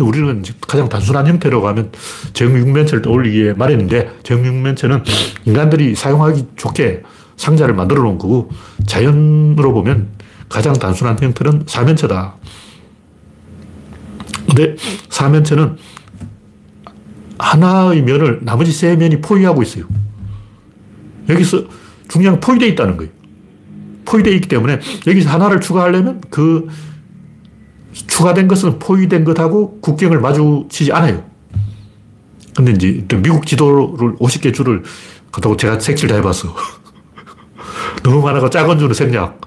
우리는 0.00 0.44
가장 0.60 0.88
단순한 0.88 1.26
형태로 1.26 1.60
가면 1.62 1.90
정육면체를 2.34 3.02
떠올리기에 3.02 3.54
마련인데 3.54 4.18
정육면체는 4.22 5.02
인간들이 5.46 5.96
사용하기 5.96 6.48
좋게 6.54 7.02
상자를 7.36 7.74
만들어 7.74 8.02
놓은 8.02 8.18
거고 8.18 8.50
자연으로 8.86 9.72
보면 9.72 10.08
가장 10.48 10.74
단순한 10.74 11.18
형태는 11.20 11.64
사면체다. 11.66 12.36
근데 14.46 14.76
사면체는 15.08 15.76
하나의 17.38 18.02
면을 18.02 18.40
나머지 18.42 18.70
세 18.70 18.94
면이 18.96 19.20
포위하고 19.20 19.62
있어요. 19.62 19.84
여기서 21.28 21.64
중요한 22.08 22.38
포위되어 22.38 22.68
있다는 22.68 22.96
거예요. 22.96 23.17
포위되어 24.08 24.32
있기 24.34 24.48
때문에 24.48 24.80
여기서 25.06 25.30
하나를 25.30 25.60
추가하려면 25.60 26.22
그 26.30 26.66
추가된 27.92 28.48
것은 28.48 28.78
포위된 28.78 29.24
것하고 29.24 29.80
국경을 29.80 30.20
마주치지 30.20 30.92
않아요. 30.92 31.24
근데 32.56 32.72
이제 32.72 33.04
미국 33.18 33.46
지도를 33.46 34.16
50개 34.16 34.52
줄을 34.54 34.82
갖다고 35.30 35.56
제가 35.56 35.78
색칠 35.78 36.08
다 36.08 36.16
해봤어. 36.16 36.54
너무 38.02 38.22
많아가 38.22 38.48
작은 38.48 38.78
줄을 38.78 38.94
생략. 38.94 39.40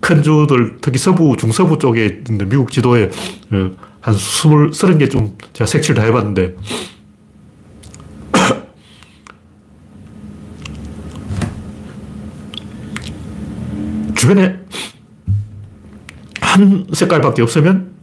큰 0.00 0.22
주들, 0.22 0.78
특히 0.80 0.98
서부, 0.98 1.36
중서부 1.36 1.78
쪽에 1.78 2.24
미국 2.30 2.72
지도에 2.72 3.10
어, 3.52 3.70
한 4.00 4.14
20, 4.14 4.70
30개 4.70 5.10
좀 5.10 5.36
제가 5.52 5.66
색칠 5.66 5.94
다 5.94 6.02
해봤는데 6.02 6.56
주변에 14.20 14.54
한 16.42 16.86
색깔밖에 16.92 17.40
없으면 17.40 17.94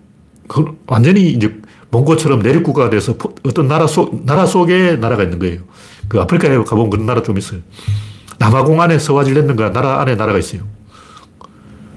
그 0.47 0.65
완전히 0.87 1.29
이제 1.29 1.61
몽고처럼 1.91 2.39
내륙국가가 2.39 2.89
돼서 2.89 3.15
어떤 3.45 3.67
나라 3.67 3.85
속, 3.85 4.25
나라 4.25 4.47
속에 4.47 4.95
나라가 4.95 5.21
있는 5.21 5.37
거예요. 5.37 5.59
그 6.07 6.19
아프리카에 6.19 6.57
가보면 6.57 6.89
그런 6.89 7.05
나라 7.05 7.21
좀 7.21 7.37
있어요. 7.37 7.59
남아공 8.39 8.81
안에 8.81 8.97
서와질랜드가 8.97 9.71
나라 9.71 10.01
안에 10.01 10.15
나라가 10.15 10.39
있어요. 10.39 10.63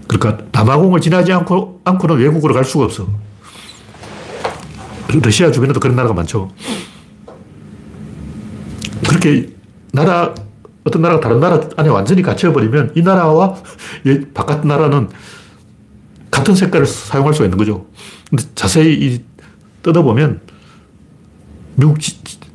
그러니까 0.07 0.45
남아공을 0.53 1.01
지나지 1.01 1.33
않고, 1.33 1.81
않고는 1.85 2.19
외국으로 2.19 2.53
갈 2.53 2.67
수가 2.67 2.85
없어. 2.85 3.09
러시아 5.09 5.51
주변에도 5.51 5.81
그런 5.81 5.97
나라가 5.97 6.13
많죠. 6.13 6.51
그렇게 9.09 9.49
나라, 9.93 10.35
어떤 10.91 11.03
나라가 11.03 11.21
다른 11.21 11.39
나라 11.39 11.61
안에 11.77 11.89
완전히 11.89 12.21
갇혀버리면 12.21 12.93
이 12.97 13.03
나라와 13.03 13.55
바깥 14.35 14.67
나라는 14.67 15.09
같은 16.31 16.55
색깔을 16.55 16.85
사용할 16.85 17.33
수가 17.33 17.47
있는 17.47 17.57
거죠. 17.57 17.87
근데 18.29 18.45
자세히 18.55 19.25
뜯어보면 19.83 20.41
미국 21.77 21.99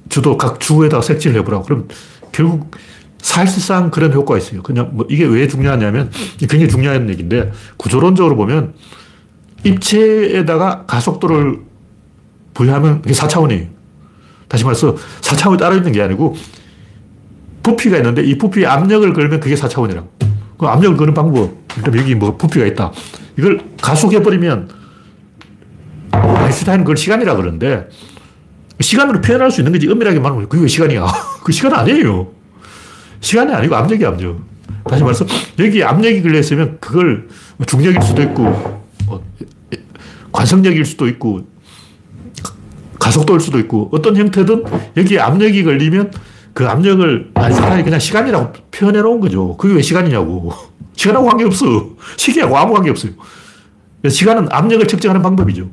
주도 0.10 0.38
각 0.38 0.60
주에다 0.60 1.02
색칠을 1.02 1.38
해보라고. 1.40 1.64
그럼 1.64 1.88
결국 2.32 2.76
사실상 3.20 3.90
그런 3.90 4.14
효과가 4.14 4.38
있어요. 4.38 4.62
그냥 4.62 4.92
뭐 4.94 5.06
이게 5.10 5.26
왜 5.26 5.48
중요하냐면 5.48 6.12
굉장히 6.40 6.68
중요한 6.68 7.10
얘기인데 7.10 7.52
구조론적으로 7.78 8.36
보면 8.36 8.74
입체에다가 9.64 10.86
가속도를 10.86 11.60
부여하면 12.54 13.02
그게 13.02 13.14
4차원이에요. 13.14 13.70
다시 14.48 14.64
말해서 14.64 14.96
4차원이 15.22 15.58
따로 15.58 15.76
있는 15.76 15.92
게 15.92 16.02
아니고 16.02 16.36
부피가 17.66 17.98
있는데 17.98 18.22
이 18.22 18.38
부피에 18.38 18.68
압력을 18.68 19.12
걸면 19.12 19.40
그게 19.40 19.56
4차원이라고. 19.56 20.06
그 20.60 20.68
압력을 20.68 20.96
거는 20.96 21.16
방법. 21.16 21.68
그럼 21.68 21.98
여기 21.98 22.14
뭐 22.14 22.38
부피가 22.38 22.66
있다. 22.68 22.92
이걸 23.38 23.60
가속해버리면 23.82 24.70
아인슈타인은 26.12 26.86
그걸 26.86 26.96
시간이라 26.96 27.36
그러는데 27.36 27.90
시간으로 28.80 29.20
표현할 29.20 29.50
수 29.50 29.62
있는 29.62 29.74
거지 29.74 29.90
엄밀하게 29.90 30.20
말하면 30.20 30.48
그게 30.48 30.62
왜 30.62 30.68
시간이야? 30.68 31.08
그 31.44 31.52
시간 31.52 31.74
아니에요. 31.74 32.28
시간이 33.20 33.52
아니고 33.52 33.76
압력이 33.76 34.06
압력. 34.06 34.40
다시 34.88 35.02
말해서 35.02 35.26
여기 35.58 35.84
압력이 35.84 36.22
걸려있으면 36.22 36.78
그걸 36.80 37.28
중력일 37.66 38.00
수도 38.04 38.22
있고 38.22 38.44
뭐 39.08 39.24
관성력일 40.32 40.86
수도 40.86 41.08
있고 41.08 41.48
가속도일 43.00 43.40
수도 43.40 43.58
있고 43.60 43.90
어떤 43.92 44.16
형태든 44.16 44.64
여기에 44.98 45.20
압력이 45.20 45.64
걸리면 45.64 46.12
그 46.56 46.66
압력을 46.66 47.32
아인슈타인이 47.34 47.84
그냥 47.84 48.00
시간이라고 48.00 48.54
표현해 48.72 49.02
놓은 49.02 49.20
거죠. 49.20 49.58
그게 49.58 49.76
왜 49.76 49.82
시간이냐고. 49.82 50.54
시간하고 50.96 51.28
관계없어. 51.28 51.66
시계하고 52.16 52.58
아무 52.58 52.74
관계없어요. 52.74 53.12
시간은 54.10 54.48
압력을 54.50 54.88
측정하는 54.88 55.22
방법이죠. 55.22 55.70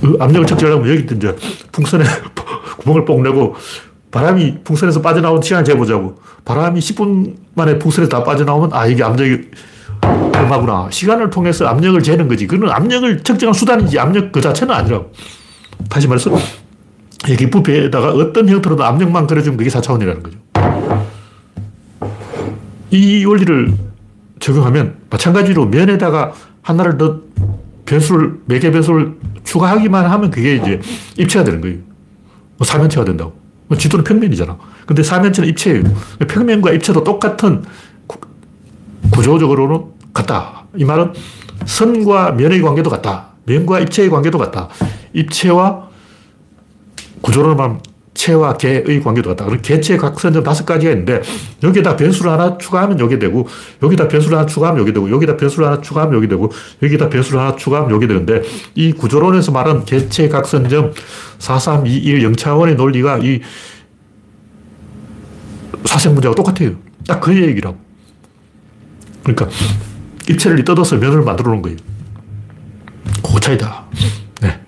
그 0.00 0.16
압력을 0.18 0.48
측정하려면 0.48 0.90
여기 0.90 1.14
이제 1.14 1.36
풍선에 1.70 2.04
구멍을 2.82 3.04
뽕 3.04 3.22
내고 3.22 3.54
바람이 4.10 4.64
풍선에서 4.64 5.00
빠져나오는 5.00 5.40
시간을 5.40 5.64
재보자고. 5.64 6.16
바람이 6.44 6.80
10분 6.80 7.36
만에 7.54 7.78
풍선에서 7.78 8.10
다 8.10 8.24
빠져나오면 8.24 8.72
아, 8.72 8.86
이게 8.86 9.04
압력이 9.04 9.42
얼마구나. 10.34 10.88
시간을 10.90 11.30
통해서 11.30 11.66
압력을 11.66 12.02
재는 12.02 12.26
거지. 12.26 12.48
그건 12.48 12.68
압력을 12.68 13.22
측정한 13.22 13.54
수단이지 13.54 13.96
압력 14.00 14.32
그 14.32 14.40
자체는 14.40 14.74
아니라고. 14.74 15.12
다시 15.88 16.08
말해서 16.08 16.36
여기 17.30 17.48
부피에다가 17.48 18.10
어떤 18.10 18.48
형태로도 18.48 18.84
압력만 18.84 19.26
그려주면 19.26 19.56
그게 19.56 19.70
4차원이라는 19.70 20.22
거죠. 20.22 20.38
이 22.90 23.24
원리를 23.24 23.74
적용하면 24.40 24.96
마찬가지로 25.08 25.66
면에다가 25.66 26.32
하나를 26.62 26.98
더 26.98 27.20
변수를, 27.84 28.40
매개 28.46 28.70
변수를 28.70 29.14
추가하기만 29.44 30.06
하면 30.06 30.30
그게 30.30 30.56
이제 30.56 30.80
입체가 31.16 31.44
되는 31.44 31.60
거예요. 31.60 31.78
뭐 32.58 32.66
사면체가 32.66 33.04
된다고. 33.04 33.32
뭐 33.68 33.78
지도는 33.78 34.04
평면이잖아. 34.04 34.58
근데 34.86 35.02
사면체는 35.02 35.48
입체예요. 35.50 35.84
평면과 36.28 36.72
입체도 36.72 37.04
똑같은 37.04 37.62
구조적으로는 39.12 39.84
같다. 40.12 40.64
이 40.76 40.84
말은 40.84 41.12
선과 41.66 42.32
면의 42.32 42.60
관계도 42.60 42.90
같다. 42.90 43.28
면과 43.46 43.80
입체의 43.80 44.10
관계도 44.10 44.38
같다. 44.38 44.68
입체와 45.12 45.88
구조로만 47.22 47.80
체와 48.14 48.56
개의 48.58 49.00
관계도 49.02 49.30
같다. 49.30 49.46
그럼 49.46 49.60
개체 49.62 49.96
각선점 49.96 50.42
다섯 50.42 50.66
가지가 50.66 50.92
있는데 50.92 51.22
여기에다 51.62 51.96
변수를 51.96 52.30
하나 52.30 52.58
추가하면 52.58 53.00
여기 53.00 53.18
되고 53.18 53.48
여기다 53.82 54.06
변수를 54.06 54.36
하나 54.36 54.46
추가하면 54.46 54.80
여기 54.82 54.92
되고 54.92 55.08
여기다 55.14 55.36
변수를 55.36 55.66
하나 55.66 55.80
추가하면 55.80 56.14
여기 56.16 56.28
되고 56.28 56.50
여기다 56.82 57.08
변수를 57.08 57.40
하나 57.40 57.56
추가하면 57.56 57.90
여기 57.90 58.06
되는데 58.06 58.42
이 58.74 58.92
구조론에서 58.92 59.50
말하는 59.52 59.84
개체 59.84 60.28
각선점 60.28 60.92
4321 61.38 62.32
0차원의 62.32 62.76
논리가 62.76 63.18
이 63.18 63.40
사생 65.84 66.12
문제하고 66.12 66.34
똑같아요. 66.36 66.76
딱 67.06 67.20
그 67.20 67.34
얘기라고. 67.34 67.76
그러니까 69.22 69.48
입체를 70.28 70.64
뜯어서 70.64 70.96
면을 70.96 71.22
만들어 71.22 71.50
놓은 71.50 71.62
거예요. 71.62 71.76
그 73.22 73.40
차이다. 73.40 73.86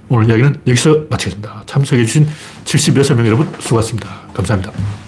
네. 0.08 0.16
오늘 0.16 0.28
이야기는 0.28 0.62
여기서 0.66 1.06
마치겠습니다. 1.10 1.62
참석해주신 1.66 2.28
76명 2.64 3.26
여러분 3.26 3.48
수고하셨습니다. 3.60 4.08
감사합니다. 4.34 5.03